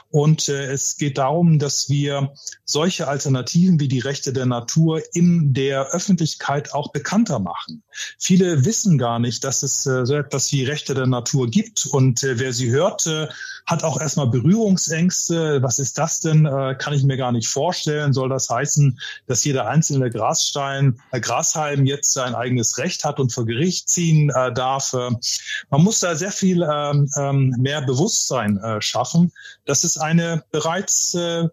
Und 0.09 0.49
äh, 0.49 0.71
es 0.71 0.97
geht 0.97 1.17
darum, 1.17 1.57
dass 1.57 1.89
wir 1.89 2.33
solche 2.65 3.07
Alternativen 3.07 3.79
wie 3.79 3.87
die 3.87 3.99
Rechte 3.99 4.33
der 4.33 4.45
Natur 4.45 5.01
in 5.13 5.53
der 5.53 5.87
Öffentlichkeit 5.91 6.73
auch 6.73 6.91
bekannter 6.91 7.39
machen. 7.39 7.83
Viele 8.17 8.65
wissen 8.65 8.97
gar 8.97 9.19
nicht, 9.19 9.43
dass 9.43 9.63
es 9.63 9.85
äh, 9.85 10.05
so 10.05 10.15
etwas 10.15 10.51
wie 10.51 10.65
Rechte 10.65 10.93
der 10.93 11.07
Natur 11.07 11.49
gibt. 11.49 11.85
Und 11.85 12.23
äh, 12.23 12.39
wer 12.39 12.53
sie 12.53 12.69
hört, 12.71 13.07
äh, 13.07 13.27
hat 13.65 13.83
auch 13.83 13.99
erstmal 13.99 14.27
Berührungsängste. 14.27 15.61
Was 15.61 15.79
ist 15.79 15.97
das 15.97 16.19
denn? 16.21 16.45
Äh, 16.45 16.75
kann 16.77 16.93
ich 16.93 17.03
mir 17.03 17.17
gar 17.17 17.31
nicht 17.31 17.47
vorstellen. 17.47 18.13
Soll 18.13 18.29
das 18.29 18.49
heißen, 18.49 18.99
dass 19.27 19.43
jeder 19.43 19.67
einzelne 19.67 20.09
Grasstein, 20.09 20.99
äh, 21.11 21.19
Grashalm 21.19 21.85
jetzt 21.85 22.13
sein 22.13 22.35
eigenes 22.35 22.77
Recht 22.77 23.03
hat 23.03 23.19
und 23.19 23.33
vor 23.33 23.45
Gericht 23.45 23.89
ziehen 23.89 24.29
darf? 24.55 24.93
Man 24.93 25.83
muss 25.83 25.99
da 25.99 26.15
sehr 26.15 26.31
viel 26.31 26.63
ähm, 26.63 27.09
ähm, 27.17 27.55
mehr 27.57 27.81
Bewusstsein 27.81 28.59
äh, 28.77 28.81
schaffen. 28.81 29.31
Das 29.65 29.84
ist 29.84 29.97
eine 29.97 30.43
bereits 30.51 31.13
äh, 31.13 31.47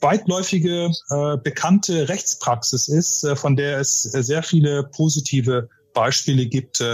weitläufige, 0.00 0.90
äh, 1.10 1.36
bekannte 1.38 2.08
Rechtspraxis 2.08 2.88
ist, 2.88 3.24
äh, 3.24 3.36
von 3.36 3.56
der 3.56 3.78
es 3.78 4.02
sehr 4.02 4.42
viele 4.42 4.84
positive 4.84 5.68
Beispiele 5.94 6.46
gibt 6.46 6.84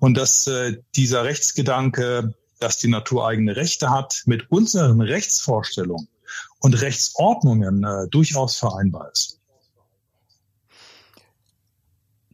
und 0.00 0.14
dass 0.14 0.50
dieser 0.96 1.22
Rechtsgedanke, 1.22 2.34
dass 2.58 2.78
die 2.78 2.88
Natur 2.88 3.28
eigene 3.28 3.54
Rechte 3.54 3.90
hat, 3.90 4.22
mit 4.26 4.50
unseren 4.50 5.00
Rechtsvorstellungen 5.00 6.08
und 6.58 6.74
Rechtsordnungen 6.80 7.86
durchaus 8.10 8.56
vereinbar 8.56 9.12
ist. 9.12 9.38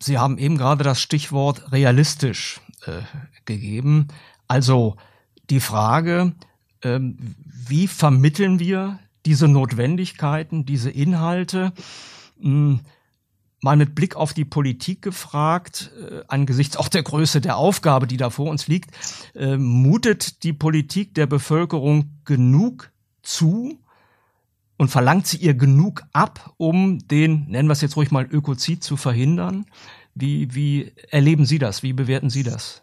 Sie 0.05 0.19
haben 0.19 0.39
eben 0.39 0.59
gerade 0.59 0.85
das 0.85 1.01
Stichwort 1.01 1.73
realistisch 1.73 2.61
äh, 2.87 3.01
gegeben. 3.47 4.09
Also 4.49 4.97
die 5.49 5.61
Frage, 5.61 6.35
wie 6.85 7.89
vermitteln 7.89 8.59
wir 8.59 8.99
diese 9.27 9.49
Notwendigkeiten, 9.49 10.65
diese 10.67 10.91
Inhalte? 10.91 11.73
Hm, 12.41 12.81
mal 13.65 13.77
mit 13.77 13.95
Blick 13.95 14.15
auf 14.15 14.35
die 14.35 14.45
Politik 14.45 15.01
gefragt, 15.03 15.91
äh, 15.99 16.23
angesichts 16.29 16.77
auch 16.77 16.89
der 16.89 17.03
Größe 17.03 17.41
der 17.41 17.57
Aufgabe, 17.57 18.07
die 18.07 18.19
da 18.19 18.31
vor 18.31 18.51
uns 18.51 18.69
liegt, 18.69 18.91
äh, 19.35 19.57
mutet 19.57 20.43
die 20.43 20.53
Politik 20.53 21.15
der 21.15 21.27
Bevölkerung 21.27 22.11
genug 22.25 22.93
zu 23.23 23.81
und 24.77 24.91
verlangt 24.91 25.27
sie 25.27 25.39
ihr 25.39 25.55
genug 25.55 26.03
ab, 26.13 26.53
um 26.59 26.99
den, 27.09 27.47
nennen 27.49 27.69
wir 27.69 27.73
es 27.73 27.81
jetzt 27.81 27.97
ruhig 27.97 28.11
mal, 28.11 28.27
Ökozid 28.31 28.85
zu 28.85 28.97
verhindern? 28.97 29.65
Wie, 30.15 30.55
wie 30.55 30.93
erleben 31.11 31.47
Sie 31.47 31.59
das? 31.59 31.83
Wie 31.83 31.93
bewerten 31.93 32.31
Sie 32.31 32.43
das? 32.43 32.83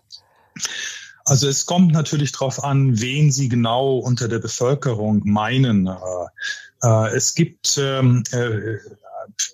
Also 1.26 1.48
es 1.48 1.66
kommt 1.66 1.92
natürlich 1.92 2.32
darauf 2.32 2.64
an, 2.64 3.00
wen 3.00 3.32
Sie 3.32 3.50
genau 3.50 3.98
unter 3.98 4.28
der 4.28 4.40
Bevölkerung 4.40 5.22
meinen. 5.26 5.88
Äh, 5.88 5.98
äh, 6.84 7.16
es 7.16 7.36
gibt 7.36 7.78
ähm, 7.78 8.24
äh, 8.32 8.78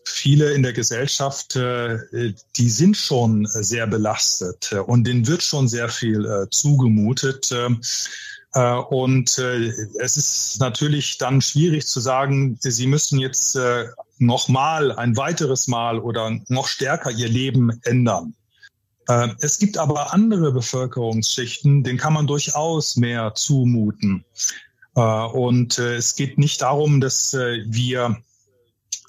viele 0.05 0.53
in 0.53 0.63
der 0.63 0.73
Gesellschaft, 0.73 1.55
die 1.55 2.69
sind 2.69 2.97
schon 2.97 3.45
sehr 3.45 3.85
belastet 3.85 4.73
und 4.73 5.05
denen 5.05 5.27
wird 5.27 5.43
schon 5.43 5.67
sehr 5.67 5.89
viel 5.89 6.47
zugemutet. 6.49 7.53
Und 8.89 9.37
es 9.37 10.17
ist 10.17 10.57
natürlich 10.59 11.17
dann 11.19 11.41
schwierig 11.41 11.85
zu 11.85 11.99
sagen, 11.99 12.57
sie 12.61 12.87
müssen 12.87 13.19
jetzt 13.19 13.57
nochmal, 14.17 14.93
ein 14.93 15.15
weiteres 15.15 15.67
Mal 15.67 15.99
oder 15.99 16.39
noch 16.47 16.67
stärker 16.67 17.11
ihr 17.11 17.29
Leben 17.29 17.79
ändern. 17.83 18.33
Äh, 19.07 19.29
es 19.39 19.59
gibt 19.59 19.77
aber 19.77 20.13
andere 20.13 20.51
Bevölkerungsschichten, 20.51 21.83
denen 21.83 21.97
kann 21.97 22.13
man 22.13 22.27
durchaus 22.27 22.95
mehr 22.95 23.33
zumuten. 23.35 24.25
Äh, 24.95 25.01
und 25.01 25.79
äh, 25.79 25.95
es 25.95 26.15
geht 26.15 26.37
nicht 26.37 26.61
darum, 26.61 27.01
dass 27.01 27.33
wir 27.33 28.17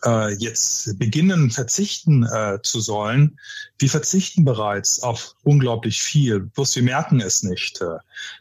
äh, 0.04 0.34
jetzt 0.34 0.98
beginnen, 0.98 1.50
verzichten 1.50 2.24
äh, 2.24 2.58
zu 2.62 2.80
sollen. 2.80 3.38
Wir 3.78 3.88
verzichten 3.88 4.44
bereits 4.44 5.02
auf 5.02 5.34
unglaublich 5.44 6.02
viel, 6.02 6.40
bloß 6.40 6.76
wir 6.76 6.82
merken 6.82 7.20
es 7.20 7.42
nicht. 7.42 7.80
Äh, 7.80 7.98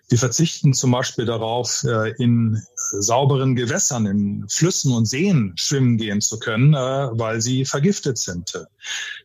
wir 0.09 0.17
verzichten 0.17 0.73
zum 0.73 0.91
Beispiel 0.91 1.25
darauf, 1.25 1.83
äh, 1.83 2.11
in 2.17 2.61
sauberen 2.75 3.55
Gewässern, 3.55 4.05
in 4.05 4.45
Flüssen 4.49 4.93
und 4.93 5.05
Seen 5.05 5.53
schwimmen 5.55 5.97
gehen 5.97 6.21
zu 6.21 6.39
können, 6.39 6.73
äh, 6.73 6.77
weil 6.77 7.41
sie 7.41 7.65
vergiftet 7.65 8.17
sind. 8.17 8.53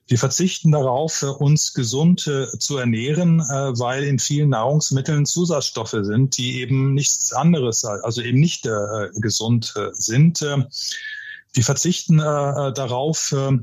Wir 0.09 0.19
verzichten 0.19 0.73
darauf, 0.73 1.23
uns 1.23 1.73
gesund 1.73 2.21
zu 2.21 2.77
ernähren, 2.77 3.39
weil 3.39 4.03
in 4.05 4.19
vielen 4.19 4.51
Nahrungsmitteln 4.51 5.25
Zusatzstoffe 5.25 5.97
sind, 6.03 6.37
die 6.37 6.61
eben 6.61 6.93
nichts 6.93 7.33
anderes, 7.33 7.85
also 7.85 8.21
eben 8.21 8.41
nicht 8.41 8.69
gesund 9.15 9.73
sind. 9.93 10.45
Die 11.57 11.63
verzichten 11.63 12.19
äh, 12.19 12.23
äh, 12.23 12.73
darauf, 12.73 13.33
äh, 13.33 13.59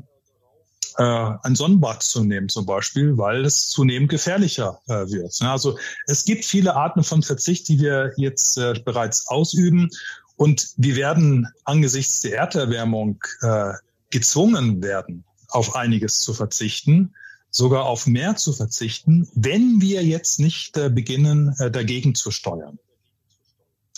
äh, 0.97 1.37
ein 1.43 1.55
Sonnenbad 1.55 2.03
zu 2.03 2.23
nehmen 2.23 2.49
zum 2.49 2.65
Beispiel, 2.65 3.17
weil 3.17 3.45
es 3.45 3.69
zunehmend 3.69 4.09
gefährlicher 4.09 4.81
äh, 4.87 5.07
wird. 5.09 5.41
Also 5.41 5.77
es 6.07 6.25
gibt 6.25 6.45
viele 6.45 6.75
Arten 6.75 7.03
von 7.03 7.23
Verzicht, 7.23 7.67
die 7.67 7.79
wir 7.79 8.13
jetzt 8.17 8.57
äh, 8.57 8.73
bereits 8.83 9.27
ausüben 9.27 9.89
und 10.35 10.69
wir 10.77 10.95
werden 10.95 11.47
angesichts 11.65 12.21
der 12.21 12.37
Erderwärmung 12.37 13.21
äh, 13.41 13.73
gezwungen 14.09 14.81
werden, 14.81 15.25
auf 15.49 15.75
einiges 15.75 16.21
zu 16.21 16.33
verzichten, 16.33 17.13
sogar 17.51 17.85
auf 17.85 18.07
mehr 18.07 18.35
zu 18.35 18.53
verzichten, 18.53 19.27
wenn 19.33 19.81
wir 19.81 20.03
jetzt 20.03 20.39
nicht 20.39 20.77
äh, 20.77 20.89
beginnen, 20.89 21.55
äh, 21.59 21.71
dagegen 21.71 22.15
zu 22.15 22.31
steuern. 22.31 22.79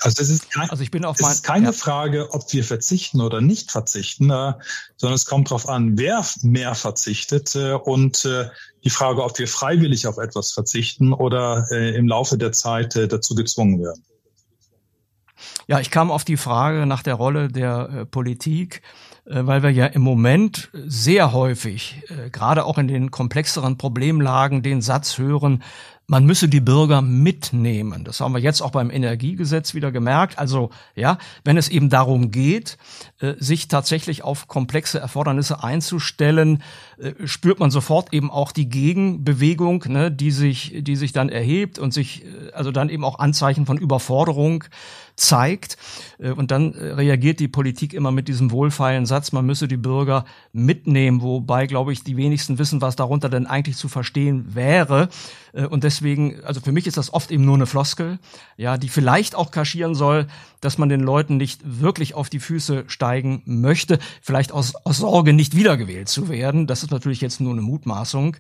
Also 0.04 0.24
es 0.24 0.30
ist, 0.32 0.52
kein, 0.52 0.70
also 0.70 0.82
ich 0.82 0.90
bin 0.90 1.06
auf 1.06 1.20
mein, 1.20 1.32
ist 1.32 1.44
keine 1.44 1.68
ja. 1.68 1.72
Frage, 1.72 2.34
ob 2.34 2.52
wir 2.52 2.64
verzichten 2.64 3.22
oder 3.22 3.40
nicht 3.40 3.72
verzichten, 3.72 4.32
äh, 4.32 4.54
sondern 4.98 5.16
es 5.16 5.26
kommt 5.26 5.52
darauf 5.52 5.70
an, 5.70 5.98
wer 5.98 6.26
mehr 6.42 6.74
verzichtet 6.74 7.56
äh, 7.56 7.74
und 7.74 8.26
äh, 8.26 8.50
die 8.84 8.90
Frage, 8.90 9.24
ob 9.24 9.38
wir 9.38 9.48
freiwillig 9.48 10.08
auf 10.08 10.18
etwas 10.18 10.54
verzichten 10.54 11.14
oder 11.14 11.68
äh, 11.70 11.96
im 11.96 12.08
Laufe 12.08 12.40
der 12.40 12.52
Zeit 12.52 12.96
äh, 12.96 13.08
dazu 13.08 13.36
gezwungen 13.36 13.80
werden. 13.80 14.04
Ja, 15.68 15.80
ich 15.80 15.92
kam 15.92 16.10
auf 16.10 16.24
die 16.24 16.38
Frage 16.38 16.88
nach 16.88 17.04
der 17.04 17.16
Rolle 17.16 17.48
der 17.48 17.90
äh, 17.90 18.06
Politik, 18.06 18.82
weil 19.24 19.62
wir 19.62 19.70
ja 19.70 19.86
im 19.86 20.02
Moment 20.02 20.72
sehr 20.74 21.32
häufig, 21.32 22.02
gerade 22.32 22.66
auch 22.66 22.80
in 22.80 22.88
den 22.88 23.12
komplexeren 23.12 23.78
Problemlagen, 23.78 24.64
den 24.64 24.82
Satz 24.82 25.20
hören, 25.20 25.62
man 26.12 26.26
müsse 26.26 26.50
die 26.50 26.60
Bürger 26.60 27.02
mitnehmen. 27.02 28.04
Das 28.04 28.20
haben 28.20 28.34
wir 28.34 28.42
jetzt 28.42 28.60
auch 28.60 28.72
beim 28.72 28.92
Energiegesetz 28.92 29.74
wieder 29.74 29.94
gemerkt. 29.94 30.38
Also 30.40 30.70
ja, 30.94 31.18
wenn 31.46 31.56
es 31.56 31.70
eben 31.70 31.90
darum 31.90 32.32
geht, 32.32 32.78
äh, 33.22 33.36
sich 33.40 33.70
tatsächlich 33.70 34.22
auf 34.22 34.50
komplexe 34.50 35.00
Erfordernisse 35.00 35.64
einzustellen, 35.64 36.64
äh, 36.98 37.14
spürt 37.26 37.62
man 37.62 37.72
sofort 37.72 38.14
eben 38.14 38.30
auch 38.30 38.52
die 38.52 38.68
Gegenbewegung, 38.68 39.86
ne, 39.88 40.12
die 40.12 40.32
sich, 40.32 40.74
die 40.80 40.98
sich 40.98 41.14
dann 41.14 41.30
erhebt 41.30 41.80
und 41.80 41.94
sich 41.94 42.26
äh, 42.26 42.52
also 42.52 42.74
dann 42.74 42.90
eben 42.90 43.06
auch 43.06 43.20
Anzeichen 43.20 43.66
von 43.66 43.78
Überforderung 43.78 44.66
zeigt. 45.16 45.78
Äh, 46.20 46.32
und 46.32 46.52
dann 46.52 46.74
äh, 46.74 46.94
reagiert 46.94 47.40
die 47.40 47.48
Politik 47.48 47.94
immer 47.94 48.12
mit 48.12 48.28
diesem 48.28 48.52
wohlfeilen 48.52 49.06
Satz, 49.06 49.32
man 49.32 49.46
müsse 49.46 49.68
die 49.68 49.78
Bürger 49.78 50.26
mitnehmen, 50.54 51.22
wobei, 51.22 51.68
glaube 51.68 51.94
ich, 51.94 52.04
die 52.04 52.18
wenigsten 52.18 52.60
wissen, 52.60 52.82
was 52.82 52.96
darunter 52.96 53.30
denn 53.30 53.48
eigentlich 53.48 53.78
zu 53.78 53.88
verstehen 53.88 54.56
wäre. 54.56 55.10
Äh, 55.54 55.66
und 55.66 55.84
deswegen, 55.84 56.44
also 56.44 56.62
für 56.62 56.72
mich 56.72 56.88
ist 56.88 56.98
das 56.98 57.14
oft 57.14 57.32
eben 57.32 57.46
nur 57.46 57.56
eine 57.56 57.66
Floskel, 57.66 58.20
ja, 58.58 58.78
die 58.78 58.90
vielleicht 58.90 59.36
auch 59.36 59.52
kaschieren 59.52 59.96
soll, 59.96 60.28
dass 60.60 60.78
man 60.78 60.90
den 60.90 61.02
Leuten 61.02 61.38
nicht 61.38 61.62
wirklich 61.64 62.14
auf 62.14 62.30
die 62.30 62.40
Füße 62.40 62.86
steigen 62.88 63.42
möchte, 63.46 64.00
vielleicht 64.22 64.52
aus, 64.52 64.76
aus 64.76 64.98
Sorge 64.98 65.34
nicht 65.34 65.56
wiedergewählt 65.56 66.08
zu 66.08 66.30
werden. 66.30 66.68
Das 66.68 66.84
ist 66.84 66.92
natürlich 66.92 67.22
jetzt 67.22 67.42
nur 67.42 67.52
eine 67.52 67.62
Mutmaßung, 67.62 68.38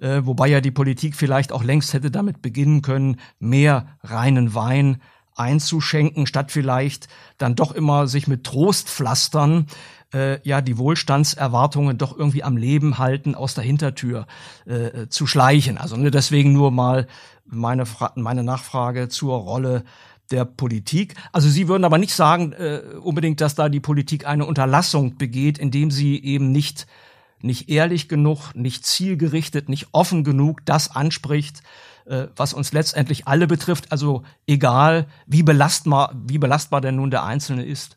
äh, 0.00 0.20
wobei 0.24 0.48
ja 0.48 0.60
die 0.60 0.70
Politik 0.70 1.16
vielleicht 1.16 1.52
auch 1.52 1.64
längst 1.64 1.92
hätte 1.92 2.10
damit 2.10 2.42
beginnen 2.42 2.82
können, 2.82 3.16
mehr 3.38 3.98
reinen 4.02 4.54
Wein 4.54 4.98
einzuschenken, 5.36 6.26
statt 6.26 6.50
vielleicht 6.50 7.08
dann 7.38 7.54
doch 7.54 7.72
immer 7.72 8.08
sich 8.08 8.26
mit 8.26 8.44
Trostpflastern 8.44 9.66
äh, 10.12 10.40
ja 10.48 10.60
die 10.60 10.78
Wohlstandserwartungen 10.78 11.98
doch 11.98 12.16
irgendwie 12.16 12.42
am 12.42 12.56
Leben 12.56 12.98
halten, 12.98 13.34
aus 13.34 13.54
der 13.54 13.64
Hintertür 13.64 14.26
äh, 14.64 15.08
zu 15.08 15.26
schleichen. 15.26 15.78
Also 15.78 15.96
ne, 15.96 16.10
deswegen 16.10 16.52
nur 16.52 16.70
mal 16.70 17.06
meine, 17.44 17.86
Fra 17.86 18.12
meine 18.16 18.42
Nachfrage 18.42 19.08
zur 19.08 19.36
Rolle 19.36 19.84
der 20.30 20.44
Politik. 20.44 21.14
Also 21.32 21.48
Sie 21.48 21.68
würden 21.68 21.84
aber 21.84 21.98
nicht 21.98 22.14
sagen 22.14 22.52
äh, 22.52 22.80
unbedingt, 23.00 23.40
dass 23.40 23.54
da 23.54 23.68
die 23.68 23.80
Politik 23.80 24.26
eine 24.26 24.44
Unterlassung 24.44 25.16
begeht, 25.16 25.58
indem 25.58 25.90
sie 25.90 26.22
eben 26.22 26.50
nicht 26.50 26.86
nicht 27.42 27.68
ehrlich 27.68 28.08
genug, 28.08 28.54
nicht 28.54 28.86
zielgerichtet, 28.86 29.68
nicht 29.68 29.88
offen 29.92 30.24
genug 30.24 30.64
das 30.64 30.96
anspricht, 30.96 31.62
äh, 32.06 32.28
was 32.36 32.54
uns 32.54 32.72
letztendlich 32.72 33.26
alle 33.26 33.46
betrifft. 33.46 33.90
Also 33.90 34.22
egal, 34.46 35.06
wie 35.26 35.42
belastbar, 35.42 36.14
wie 36.26 36.38
belastbar 36.38 36.80
denn 36.80 36.96
nun 36.96 37.10
der 37.10 37.24
Einzelne 37.24 37.64
ist. 37.64 37.96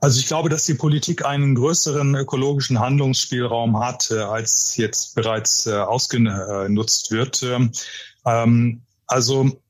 Also 0.00 0.20
ich 0.20 0.26
glaube, 0.26 0.48
dass 0.48 0.64
die 0.64 0.74
Politik 0.74 1.24
einen 1.24 1.54
größeren 1.54 2.14
ökologischen 2.14 2.78
Handlungsspielraum 2.78 3.80
hat, 3.80 4.10
äh, 4.10 4.18
als 4.18 4.76
jetzt 4.76 5.14
bereits 5.14 5.66
äh, 5.66 5.74
ausgenutzt 5.74 7.10
wird. 7.10 7.42
Ähm, 7.42 7.72
ähm, 8.24 8.82
also 9.06 9.60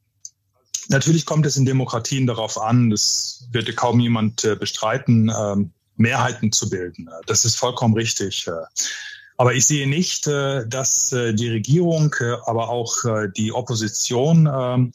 natürlich 0.89 1.25
kommt 1.25 1.47
es 1.47 1.57
in 1.57 1.65
Demokratien 1.65 2.27
darauf 2.27 2.61
an, 2.61 2.91
das 2.91 3.49
wird 3.53 3.75
kaum 3.77 4.01
jemand 4.01 4.43
bestreiten, 4.59 5.33
ähm, 5.35 5.71
Mehrheiten 5.97 6.53
zu 6.53 6.69
bilden. 6.69 7.09
Das 7.27 7.45
ist 7.45 7.57
vollkommen 7.57 7.95
richtig. 7.95 8.47
Aber 9.41 9.55
ich 9.55 9.67
sehe 9.67 9.89
nicht, 9.89 10.27
äh, 10.27 10.67
dass 10.67 11.13
äh, 11.13 11.33
die 11.33 11.49
Regierung, 11.49 12.13
äh, 12.19 12.35
aber 12.45 12.69
auch 12.69 12.97
die 13.37 13.53
Opposition 13.53 14.49
ähm, 14.53 14.93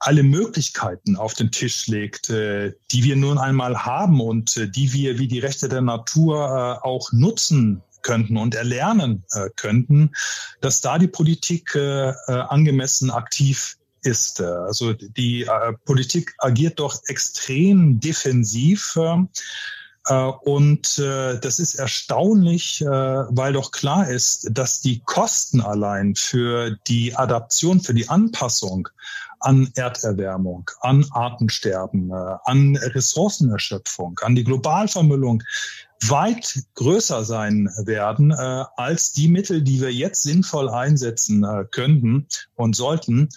alle 0.00 0.22
Möglichkeiten 0.22 1.16
auf 1.16 1.34
den 1.34 1.50
Tisch 1.50 1.88
legt, 1.88 2.28
die 2.28 2.74
wir 2.90 3.16
nun 3.16 3.36
einmal 3.36 3.84
haben 3.84 4.20
und 4.20 4.54
die 4.76 4.92
wir 4.92 5.18
wie 5.18 5.26
die 5.26 5.40
Rechte 5.40 5.68
der 5.68 5.80
Natur 5.80 6.86
auch 6.86 7.10
nutzen 7.10 7.82
könnten 8.02 8.36
und 8.36 8.54
erlernen 8.54 9.24
könnten, 9.56 10.12
dass 10.60 10.82
da 10.82 10.98
die 10.98 11.08
Politik 11.08 11.74
angemessen 11.74 13.10
aktiv 13.10 13.76
ist. 14.02 14.40
Also 14.40 14.92
die 14.92 15.48
Politik 15.84 16.32
agiert 16.38 16.78
doch 16.78 17.00
extrem 17.06 17.98
defensiv 17.98 18.96
Äh, 18.96 19.24
und 20.14 20.98
äh, 20.98 21.38
das 21.38 21.58
ist 21.58 21.74
erstaunlich, 21.74 22.80
äh, 22.80 22.86
weil 22.86 23.52
doch 23.52 23.72
klar 23.72 24.08
ist, 24.08 24.48
dass 24.52 24.80
die 24.80 25.00
Kosten 25.04 25.60
allein 25.60 26.14
für 26.14 26.76
die 26.86 27.14
Adaption, 27.14 27.80
für 27.80 27.94
die 27.94 28.08
Anpassung 28.08 28.88
an 29.40 29.70
Erderwärmung, 29.76 30.70
an 30.80 31.06
Artensterben, 31.12 32.12
an 32.12 32.76
Ressourcenerschöpfung, 32.76 34.18
an 34.22 34.34
die 34.34 34.42
Globalvermüllung 34.42 35.44
weit 36.08 36.60
größer 36.74 37.24
sein 37.24 37.70
werden 37.84 38.32
als 38.32 39.12
die 39.12 39.28
Mittel, 39.28 39.62
die 39.62 39.80
wir 39.80 39.92
jetzt 39.92 40.24
sinnvoll 40.24 40.68
einsetzen 40.68 41.46
könnten 41.70 42.26
und 42.56 42.74
sollten, 42.74 43.28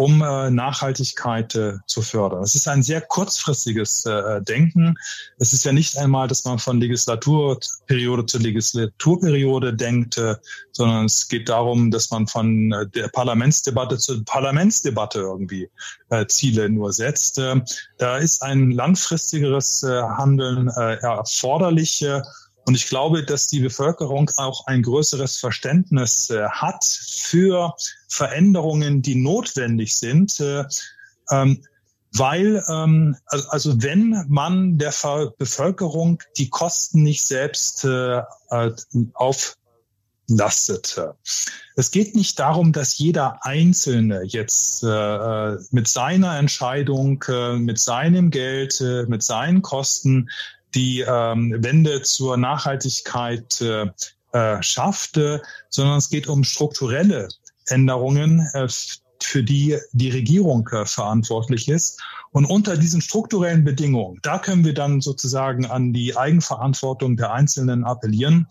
um 0.00 0.22
äh, 0.22 0.50
Nachhaltigkeit 0.50 1.54
äh, 1.54 1.74
zu 1.86 2.00
fördern. 2.00 2.42
Es 2.42 2.54
ist 2.54 2.66
ein 2.68 2.82
sehr 2.82 3.02
kurzfristiges 3.02 4.06
äh, 4.06 4.40
Denken. 4.40 4.94
Es 5.38 5.52
ist 5.52 5.64
ja 5.64 5.72
nicht 5.72 5.98
einmal, 5.98 6.26
dass 6.26 6.46
man 6.46 6.58
von 6.58 6.80
Legislaturperiode 6.80 8.24
zu 8.24 8.38
Legislaturperiode 8.38 9.74
denkt, 9.74 10.16
äh, 10.16 10.36
sondern 10.72 11.04
es 11.04 11.28
geht 11.28 11.50
darum, 11.50 11.90
dass 11.90 12.10
man 12.10 12.26
von 12.26 12.72
äh, 12.72 12.86
der 12.88 13.08
Parlamentsdebatte 13.08 13.98
zu 13.98 14.24
Parlamentsdebatte 14.24 15.18
irgendwie 15.18 15.68
äh, 16.08 16.24
Ziele 16.26 16.70
nur 16.70 16.94
setzt. 16.94 17.38
Äh, 17.38 17.60
da 17.98 18.16
ist 18.16 18.42
ein 18.42 18.70
langfristigeres 18.70 19.82
äh, 19.82 20.00
Handeln 20.00 20.68
äh, 20.68 20.94
erforderlich. 20.94 22.00
Äh, 22.02 22.22
und 22.66 22.74
ich 22.74 22.88
glaube, 22.88 23.24
dass 23.24 23.46
die 23.46 23.60
Bevölkerung 23.60 24.30
auch 24.36 24.66
ein 24.66 24.82
größeres 24.82 25.38
Verständnis 25.38 26.30
äh, 26.30 26.48
hat 26.48 26.84
für 26.84 27.74
Veränderungen, 28.08 29.02
die 29.02 29.16
notwendig 29.16 29.96
sind. 29.96 30.38
Äh, 30.40 30.64
ähm, 31.30 31.62
weil, 32.12 32.62
ähm, 32.68 33.16
also 33.26 33.82
wenn 33.82 34.24
man 34.28 34.78
der 34.78 34.92
Bevölkerung 35.38 36.22
die 36.36 36.48
Kosten 36.48 37.02
nicht 37.02 37.24
selbst 37.24 37.84
äh, 37.84 38.18
äh 38.50 38.72
auflastet. 39.14 41.00
Es 41.76 41.90
geht 41.90 42.14
nicht 42.14 42.38
darum, 42.38 42.72
dass 42.72 42.98
jeder 42.98 43.44
Einzelne 43.44 44.22
jetzt 44.24 44.82
äh, 44.82 45.56
mit 45.70 45.88
seiner 45.88 46.38
Entscheidung, 46.38 47.24
äh, 47.28 47.56
mit 47.56 47.78
seinem 47.78 48.30
Geld, 48.30 48.80
äh, 48.80 49.04
mit 49.06 49.22
seinen 49.22 49.62
Kosten 49.62 50.28
die 50.74 51.00
ähm, 51.00 51.56
Wende 51.58 52.02
zur 52.02 52.36
Nachhaltigkeit 52.36 53.60
äh, 53.60 53.86
äh, 54.32 54.62
schafft, 54.62 55.16
äh, 55.16 55.40
sondern 55.68 55.98
es 55.98 56.10
geht 56.10 56.28
um 56.28 56.44
strukturelle 56.44 57.28
Änderungen, 57.66 58.48
äh, 58.54 58.68
für 59.22 59.42
die 59.42 59.78
die 59.92 60.10
Regierung 60.10 60.68
äh, 60.68 60.86
verantwortlich 60.86 61.68
ist. 61.68 62.00
Und 62.32 62.46
unter 62.46 62.76
diesen 62.76 63.00
strukturellen 63.00 63.64
Bedingungen, 63.64 64.18
da 64.22 64.38
können 64.38 64.64
wir 64.64 64.74
dann 64.74 65.00
sozusagen 65.00 65.66
an 65.66 65.92
die 65.92 66.16
Eigenverantwortung 66.16 67.16
der 67.16 67.32
Einzelnen 67.32 67.84
appellieren. 67.84 68.46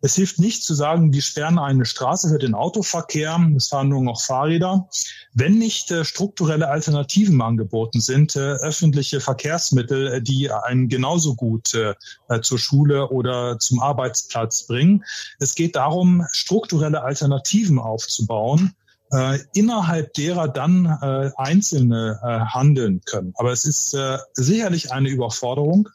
Es 0.00 0.14
hilft 0.14 0.38
nicht 0.38 0.62
zu 0.62 0.74
sagen, 0.74 1.12
wir 1.12 1.22
sperren 1.22 1.58
eine 1.58 1.84
Straße 1.84 2.28
für 2.28 2.38
den 2.38 2.54
Autoverkehr, 2.54 3.38
es 3.56 3.68
fahren 3.68 3.88
nur 3.88 4.02
noch 4.02 4.20
Fahrräder. 4.20 4.88
Wenn 5.34 5.58
nicht 5.58 5.90
äh, 5.90 6.04
strukturelle 6.04 6.68
Alternativen 6.68 7.40
angeboten 7.42 8.00
sind, 8.00 8.36
äh, 8.36 8.40
öffentliche 8.40 9.20
Verkehrsmittel, 9.20 10.06
äh, 10.06 10.22
die 10.22 10.50
einen 10.50 10.88
genauso 10.88 11.34
gut 11.34 11.74
äh, 11.74 11.94
äh, 12.28 12.40
zur 12.40 12.58
Schule 12.58 13.08
oder 13.08 13.58
zum 13.58 13.80
Arbeitsplatz 13.80 14.66
bringen. 14.66 15.04
Es 15.40 15.54
geht 15.54 15.74
darum, 15.76 16.24
strukturelle 16.32 17.02
Alternativen 17.02 17.78
aufzubauen, 17.78 18.74
äh, 19.10 19.38
innerhalb 19.52 20.12
derer 20.14 20.48
dann 20.48 20.86
äh, 20.86 21.30
Einzelne 21.36 22.20
äh, 22.22 22.26
handeln 22.52 23.00
können. 23.04 23.32
Aber 23.36 23.52
es 23.52 23.64
ist 23.64 23.94
äh, 23.94 24.18
sicherlich 24.34 24.92
eine 24.92 25.08
Überforderung, 25.08 25.88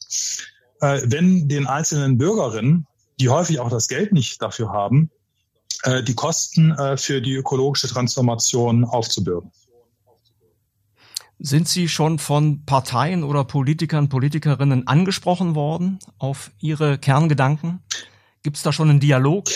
wenn 0.80 1.48
den 1.48 1.66
einzelnen 1.66 2.18
Bürgerinnen 2.18 2.88
die 3.19 3.30
häufig 3.30 3.60
auch 3.60 3.69
das 3.69 3.88
Geld 3.88 4.12
nicht 4.12 4.41
dafür 4.41 4.69
haben, 4.71 5.10
äh, 5.84 6.04
die 6.04 6.15
Kosten 6.15 6.71
äh, 6.71 6.97
für 6.97 7.21
die 7.21 7.34
ökologische 7.34 7.88
Transformation 7.88 8.86
aufzubürden. 8.86 9.52
Sind 11.39 11.67
Sie 11.67 11.89
schon 11.89 12.19
von 12.19 12.63
Parteien 12.65 13.23
oder 13.23 13.43
Politikern, 13.43 14.08
Politikerinnen 14.08 14.88
angesprochen 14.88 15.56
worden 15.56 15.99
auf 16.17 16.52
Ihre 16.60 16.97
Kerngedanken? 16.97 17.82
Gibt 18.43 18.58
es 18.58 18.63
da 18.63 18.71
schon 18.71 18.89
einen 18.89 18.99
Dialog? 18.99 19.49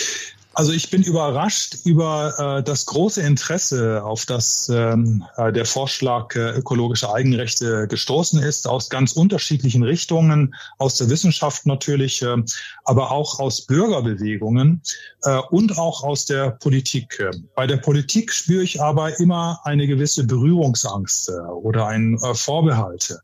Also 0.57 0.71
ich 0.71 0.89
bin 0.89 1.03
überrascht 1.03 1.77
über 1.83 2.57
äh, 2.57 2.63
das 2.63 2.87
große 2.87 3.21
Interesse, 3.21 4.03
auf 4.03 4.25
das 4.25 4.67
ähm, 4.73 5.23
äh, 5.35 5.53
der 5.53 5.65
Vorschlag 5.65 6.35
äh, 6.35 6.49
ökologische 6.57 7.13
Eigenrechte 7.13 7.87
gestoßen 7.87 8.41
ist, 8.41 8.67
aus 8.67 8.89
ganz 8.89 9.11
unterschiedlichen 9.11 9.83
Richtungen, 9.83 10.55
aus 10.79 10.95
der 10.95 11.11
Wissenschaft 11.11 11.67
natürlich, 11.67 12.23
äh, 12.23 12.37
aber 12.85 13.11
auch 13.11 13.39
aus 13.39 13.67
Bürgerbewegungen 13.67 14.81
äh, 15.25 15.37
und 15.51 15.77
auch 15.77 16.03
aus 16.03 16.25
der 16.25 16.49
Politik. 16.49 17.23
Bei 17.53 17.67
der 17.67 17.77
Politik 17.77 18.33
spüre 18.33 18.63
ich 18.63 18.81
aber 18.81 19.19
immer 19.19 19.59
eine 19.63 19.85
gewisse 19.85 20.23
Berührungsangst 20.23 21.29
äh, 21.29 21.33
oder 21.33 21.85
ein 21.85 22.17
äh, 22.23 22.33
Vorbehalte. 22.33 23.19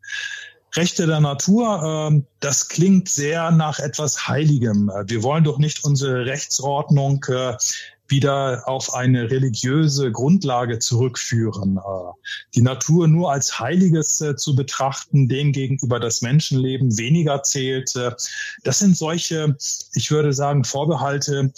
Rechte 0.76 1.06
der 1.06 1.20
Natur, 1.20 2.12
äh, 2.12 2.22
das 2.40 2.68
klingt 2.68 3.10
sehr 3.10 3.52
nach 3.52 3.80
etwas 3.80 4.28
Heiligem. 4.28 4.92
Wir 5.06 5.24
wollen 5.24 5.44
doch 5.44 5.60
nicht 5.60 5.84
unsere 5.84 6.26
Rechtsordnung 6.26 7.24
äh, 7.30 7.56
wieder 8.14 8.62
auf 8.68 8.94
eine 8.94 9.32
religiöse 9.32 10.12
Grundlage 10.12 10.78
zurückführen. 10.78 11.78
Äh, 11.78 11.82
die 12.54 12.62
Natur 12.62 13.08
nur 13.08 13.32
als 13.32 13.60
Heiliges 13.60 14.22
äh, 14.22 14.36
zu 14.36 14.56
betrachten, 14.56 15.28
dem 15.28 15.52
gegenüber 15.52 16.00
das 16.00 16.22
Menschenleben 16.22 16.96
weniger 16.98 17.42
zählt. 17.42 17.96
Äh, 17.96 18.12
das 18.64 18.80
sind 18.80 18.96
solche, 18.96 19.58
ich 19.96 20.12
würde 20.12 20.32
sagen, 20.32 20.64
Vorbehalte, 20.64 21.52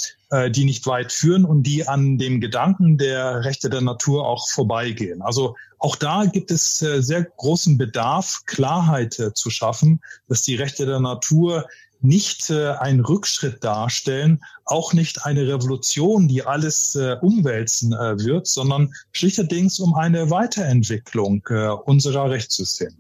die 0.50 0.66
nicht 0.66 0.86
weit 0.88 1.12
führen 1.14 1.46
und 1.46 1.64
die 1.64 1.88
an 1.88 2.18
dem 2.18 2.42
Gedanken 2.42 2.98
der 2.98 3.46
Rechte 3.46 3.70
der 3.70 3.82
Natur 3.82 4.28
auch 4.28 4.50
vorbeigehen. 4.50 5.22
Also 5.22 5.56
auch 5.78 5.96
da 5.96 6.26
gibt 6.26 6.50
es 6.50 6.80
sehr 6.80 7.24
großen 7.24 7.78
Bedarf, 7.78 8.42
Klarheit 8.46 9.14
zu 9.36 9.50
schaffen, 9.50 10.02
dass 10.28 10.42
die 10.42 10.56
Rechte 10.56 10.88
der 10.88 11.00
Natur 11.00 11.68
nicht 12.06 12.50
äh, 12.50 12.72
einen 12.72 13.02
Rückschritt 13.02 13.64
darstellen, 13.64 14.44
auch 14.66 14.94
nicht 14.94 15.26
eine 15.26 15.48
Revolution, 15.48 16.28
die 16.28 16.44
alles 16.44 16.96
äh, 16.96 17.18
umwälzen 17.22 17.94
äh, 17.94 18.18
wird, 18.20 18.48
sondern 18.48 18.94
schlichterdings 19.12 19.80
um 19.80 19.94
eine 19.94 20.30
Weiterentwicklung 20.30 21.44
äh, 21.50 21.68
unserer 21.68 22.30
Rechtssysteme. 22.30 22.96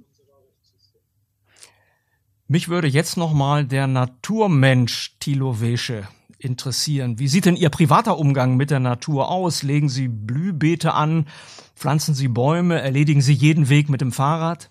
Mich 2.48 2.70
würde 2.70 2.88
jetzt 2.88 3.18
noch 3.18 3.34
mal 3.34 3.66
der 3.66 3.88
Naturmensch 3.88 5.18
Thilo 5.20 5.62
Wesche 5.62 6.08
interessieren. 6.38 7.18
Wie 7.18 7.28
sieht 7.28 7.46
denn 7.46 7.56
Ihr 7.56 7.70
privater 7.70 8.20
Umgang 8.20 8.56
mit 8.56 8.70
der 8.70 8.80
Natur 8.80 9.30
aus? 9.30 9.64
Legen 9.64 9.90
Sie 9.90 10.08
Blühbeete 10.08 10.94
an? 10.94 11.28
Pflanzen 11.76 12.14
Sie 12.14 12.28
Bäume? 12.28 12.80
Erledigen 12.80 13.22
Sie 13.22 13.34
jeden 13.34 13.70
Weg 13.70 13.90
mit 13.90 14.02
dem 14.02 14.12
Fahrrad? 14.12 14.70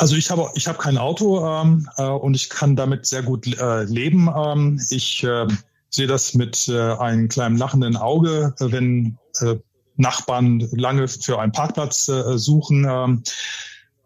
Also 0.00 0.16
ich 0.16 0.30
habe 0.30 0.50
ich 0.54 0.66
habe 0.66 0.78
kein 0.78 0.96
Auto 0.96 1.46
ähm, 1.46 1.86
äh, 1.98 2.04
und 2.04 2.34
ich 2.34 2.48
kann 2.48 2.74
damit 2.74 3.04
sehr 3.04 3.22
gut 3.22 3.46
äh, 3.46 3.82
leben. 3.84 4.30
Ähm, 4.34 4.80
ich 4.88 5.22
äh, 5.24 5.46
sehe 5.90 6.06
das 6.06 6.32
mit 6.32 6.68
äh, 6.68 6.92
einem 6.94 7.28
kleinen 7.28 7.58
lachenden 7.58 7.98
Auge, 7.98 8.54
wenn 8.60 9.18
äh, 9.40 9.56
Nachbarn 9.96 10.66
lange 10.72 11.06
für 11.06 11.38
einen 11.38 11.52
Parkplatz 11.52 12.08
äh, 12.08 12.38
suchen. 12.38 12.86
Ähm, 12.88 13.22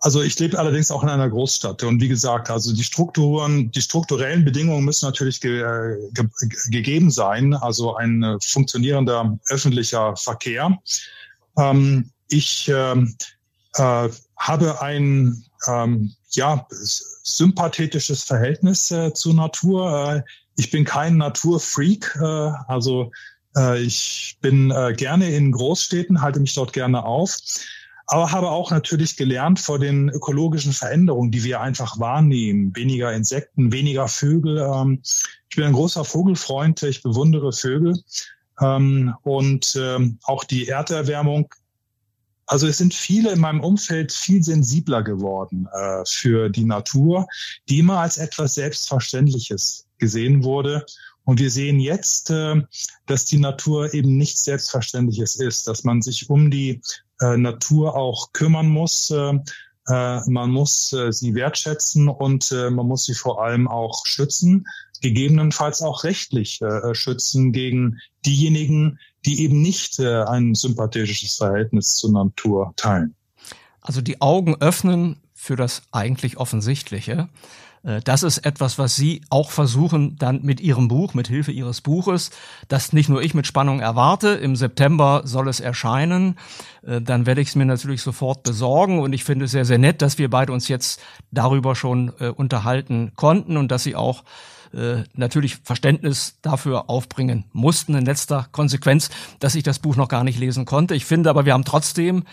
also 0.01 0.21
ich 0.21 0.37
lebe 0.41 0.59
allerdings 0.59 0.91
auch 0.91 1.05
in 1.05 1.11
einer 1.11 1.31
Großstadt 1.31 1.85
und 1.85 2.01
wie 2.01 2.09
gesagt, 2.09 2.51
also 2.51 2.75
die 2.75 2.83
Strukturen, 2.83 3.71
die 3.71 3.81
strukturellen 3.81 4.45
Bedingungen 4.45 4.85
müssen 4.85 5.07
natürlich 5.07 5.41
ge, 5.41 5.61
äh, 5.61 6.11
ge, 6.13 6.27
gegeben 6.71 7.13
sein. 7.13 7.55
Also 7.55 7.95
ein 7.95 8.21
äh, 8.25 8.37
funktionierender 8.41 9.39
öffentlicher 9.49 10.17
Verkehr. 10.17 10.77
Ähm, 11.57 12.11
ich 12.27 12.69
äh, 12.69 12.97
äh, 13.77 14.09
habe 14.37 14.83
ein 14.83 15.45
ähm, 15.69 16.13
ja, 16.31 16.67
sympathetisches 16.71 18.23
Verhältnis 18.25 18.91
äh, 18.91 19.13
zur 19.13 19.35
Natur. 19.35 20.15
Äh, 20.15 20.23
ich 20.57 20.71
bin 20.71 20.85
kein 20.85 21.17
Naturfreak, 21.17 22.17
äh, 22.21 22.51
also 22.69 23.11
äh, 23.57 23.81
ich 23.83 24.37
bin 24.41 24.71
äh, 24.71 24.95
gerne 24.97 25.31
in 25.31 25.53
Großstädten, 25.53 26.21
halte 26.21 26.41
mich 26.41 26.55
dort 26.55 26.73
gerne 26.73 27.05
auf, 27.05 27.37
aber 28.07 28.33
habe 28.33 28.51
auch 28.51 28.71
natürlich 28.71 29.17
gelernt 29.17 29.61
vor 29.61 29.79
den 29.79 30.09
ökologischen 30.09 30.73
Veränderungen, 30.73 31.31
die 31.31 31.45
wir 31.45 31.61
einfach 31.61 31.99
wahrnehmen. 31.99 32.75
Weniger 32.77 33.13
Insekten, 33.13 33.73
weniger 33.73 34.09
Vögel. 34.09 34.59
Ähm, 34.59 35.01
ich 35.49 35.57
bin 35.57 35.65
ein 35.65 35.73
großer 35.73 36.05
Vogelfreund, 36.05 36.83
ich 36.83 37.03
bewundere 37.03 37.53
Vögel. 37.53 37.99
Ähm, 38.61 39.15
und 39.23 39.77
ähm, 39.81 40.19
auch 40.25 40.45
die 40.45 40.69
Erderwärmung 40.69 41.53
also 42.47 42.67
es 42.67 42.79
sind 42.79 42.95
viele 42.95 43.33
in 43.33 43.41
meinem 43.41 43.61
Umfeld 43.61 44.13
viel 44.13 44.43
sensibler 44.43 45.03
geworden 45.03 45.67
äh, 45.73 46.05
für 46.07 46.49
die 46.49 46.65
Natur, 46.65 47.27
die 47.69 47.79
immer 47.79 47.99
als 47.99 48.19
etwas 48.19 48.55
Selbstverständliches 48.55 49.87
gesehen 49.99 50.45
wurde. 50.45 50.85
Und 51.25 51.41
wir 51.41 51.51
sehen 51.51 51.81
jetzt, 51.81 52.31
äh, 52.31 52.61
dass 53.07 53.25
die 53.25 53.39
Natur 53.39 53.95
eben 53.95 54.17
nichts 54.17 54.45
Selbstverständliches 54.45 55.37
ist, 55.37 55.67
dass 55.67 55.85
man 55.85 56.03
sich 56.03 56.29
um 56.29 56.51
die 56.51 56.81
äh, 57.21 57.37
Natur 57.37 57.97
auch 57.97 58.33
kümmern 58.33 58.69
muss. 58.69 59.11
Äh, 59.11 59.39
Äh, 59.87 60.21
man 60.31 60.51
muss 60.51 60.95
äh, 60.95 61.13
sie 61.13 61.35
wertschätzen 61.35 62.09
und 62.09 62.51
man 62.53 62.87
muss 62.87 63.05
sie 63.05 63.15
vor 63.15 63.45
allem 63.45 63.69
auch 63.69 64.07
schützen, 64.07 64.67
gegebenenfalls 65.03 65.83
auch 65.83 66.05
rechtlich 66.05 66.61
schützen 66.93 67.53
gegen 67.53 68.01
diejenigen, 68.25 68.99
die 69.27 69.43
eben 69.43 69.63
nicht 69.63 69.99
äh, 69.99 70.23
ein 70.23 70.55
sympathisches 70.55 71.37
Verhältnis 71.37 71.97
zur 71.97 72.13
Natur 72.13 72.73
teilen. 72.77 73.15
Also 73.81 74.01
die 74.01 74.21
Augen 74.21 74.57
öffnen 74.61 75.21
für 75.35 75.57
das 75.57 75.83
eigentlich 75.93 76.37
Offensichtliche. 76.37 77.29
Äh, 77.83 78.01
das 78.03 78.23
ist 78.23 78.39
etwas, 78.39 78.79
was 78.79 78.97
Sie 78.97 79.23
auch 79.31 79.51
versuchen, 79.51 80.17
dann 80.19 80.43
mit 80.43 80.61
Ihrem 80.61 80.89
Buch, 80.89 81.15
mit 81.15 81.29
Hilfe 81.29 81.53
Ihres 81.53 81.81
Buches, 81.81 82.31
das 82.69 82.93
nicht 82.93 83.09
nur 83.09 83.23
ich 83.23 83.35
mit 83.35 83.47
Spannung 83.47 83.81
erwarte. 83.81 84.29
Im 84.29 84.57
September 84.57 85.23
soll 85.25 85.49
es 85.49 85.61
erscheinen. 85.61 86.37
Äh, 86.83 87.01
dann 87.01 87.27
werde 87.27 87.41
ich 87.41 87.49
es 87.49 87.57
mir 87.57 87.67
natürlich 87.67 88.03
sofort 88.03 88.43
besorgen. 88.43 89.01
Und 89.01 89.13
ich 89.13 89.25
finde 89.25 89.47
es 89.47 89.53
sehr, 89.53 89.65
sehr 89.65 89.79
nett, 89.79 90.03
dass 90.03 90.19
wir 90.19 90.31
beide 90.31 90.53
uns 90.53 90.69
jetzt 90.69 91.01
darüber 91.31 91.75
schon 91.75 92.11
unterhalten 92.11 93.13
konnten 93.17 93.57
und 93.57 93.71
dass 93.71 93.83
Sie 93.83 93.97
auch 93.97 94.25
natürlich 95.15 95.57
Verständnis 95.63 96.39
dafür 96.43 96.91
aufbringen 96.91 97.45
mussten 97.53 97.95
in 97.95 98.05
letzter 98.05 98.49
Konsequenz, 98.51 99.09
dass 99.39 99.55
ich 99.55 99.63
das 99.63 99.79
Buch 99.79 99.97
noch 99.97 100.09
gar 100.09 100.25
nicht 100.25 100.39
lesen 100.39 100.65
konnte. 100.65 100.95
Ich 100.95 101.05
finde 101.05 101.31
aber, 101.31 101.45
wir 101.45 101.53
haben 101.53 101.65
trotzdem 101.65 102.25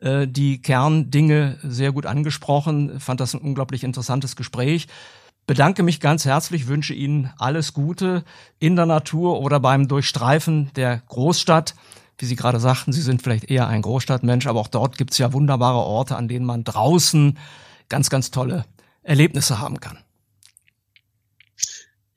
äh, 0.00 0.26
die 0.26 0.62
Kerndinge 0.62 1.58
sehr 1.62 1.92
gut 1.92 2.06
angesprochen. 2.06 3.00
Fand 3.00 3.20
das 3.20 3.34
ein 3.34 3.40
unglaublich 3.40 3.84
interessantes 3.84 4.36
Gespräch. 4.36 4.88
Bedanke 5.46 5.82
mich 5.82 6.00
ganz 6.00 6.24
herzlich, 6.24 6.68
wünsche 6.68 6.94
Ihnen 6.94 7.30
alles 7.38 7.72
Gute 7.72 8.24
in 8.58 8.76
der 8.76 8.86
Natur 8.86 9.40
oder 9.40 9.58
beim 9.60 9.88
Durchstreifen 9.88 10.70
der 10.76 11.02
Großstadt. 11.08 11.74
Wie 12.18 12.26
Sie 12.26 12.36
gerade 12.36 12.60
sagten, 12.60 12.92
Sie 12.92 13.02
sind 13.02 13.22
vielleicht 13.22 13.50
eher 13.50 13.66
ein 13.66 13.82
Großstadtmensch, 13.82 14.46
aber 14.46 14.60
auch 14.60 14.68
dort 14.68 14.96
gibt 14.96 15.12
es 15.12 15.18
ja 15.18 15.32
wunderbare 15.32 15.78
Orte, 15.78 16.16
an 16.16 16.28
denen 16.28 16.46
man 16.46 16.64
draußen 16.64 17.38
ganz, 17.88 18.10
ganz 18.10 18.30
tolle 18.30 18.64
Erlebnisse 19.02 19.58
haben 19.58 19.80
kann. 19.80 19.98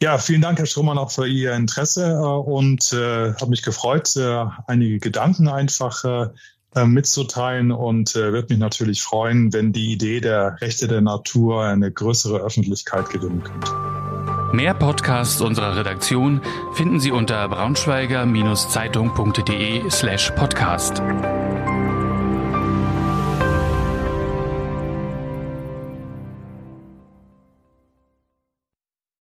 Ja, 0.04 0.18
vielen 0.18 0.42
Dank, 0.42 0.60
Herr 0.60 0.66
Strohmann, 0.66 0.98
auch 0.98 1.12
für 1.12 1.26
Ihr 1.26 1.54
Interesse 1.54 2.12
äh, 2.12 2.18
und 2.18 2.92
äh, 2.92 3.34
habe 3.36 3.52
mich 3.52 3.64
gefreut, 3.64 4.18
äh, 4.18 4.44
einige 4.68 5.00
Gedanken 5.00 5.48
einfach 5.48 6.04
äh, 6.04 6.28
äh, 6.76 6.84
mitzuteilen 6.84 7.72
und 7.72 8.14
äh, 8.18 8.34
würde 8.34 8.48
mich 8.50 8.60
natürlich 8.60 9.02
freuen, 9.02 9.54
wenn 9.54 9.72
die 9.72 9.94
Idee 9.94 10.20
der 10.20 10.58
Rechte 10.60 10.90
der 10.90 11.00
Natur 11.00 11.64
eine 11.64 11.90
größere 11.90 12.40
Öffentlichkeit 12.40 13.12
gewinnen 13.12 13.44
könnte. 13.44 13.72
Mehr 14.52 14.74
Podcasts 14.74 15.40
unserer 15.40 15.78
Redaktion 15.78 16.42
finden 16.74 17.00
Sie 17.00 17.12
unter 17.12 17.48
braunschweiger-zeitung.de 17.48 19.90
slash 19.90 20.32
podcast. 20.32 21.02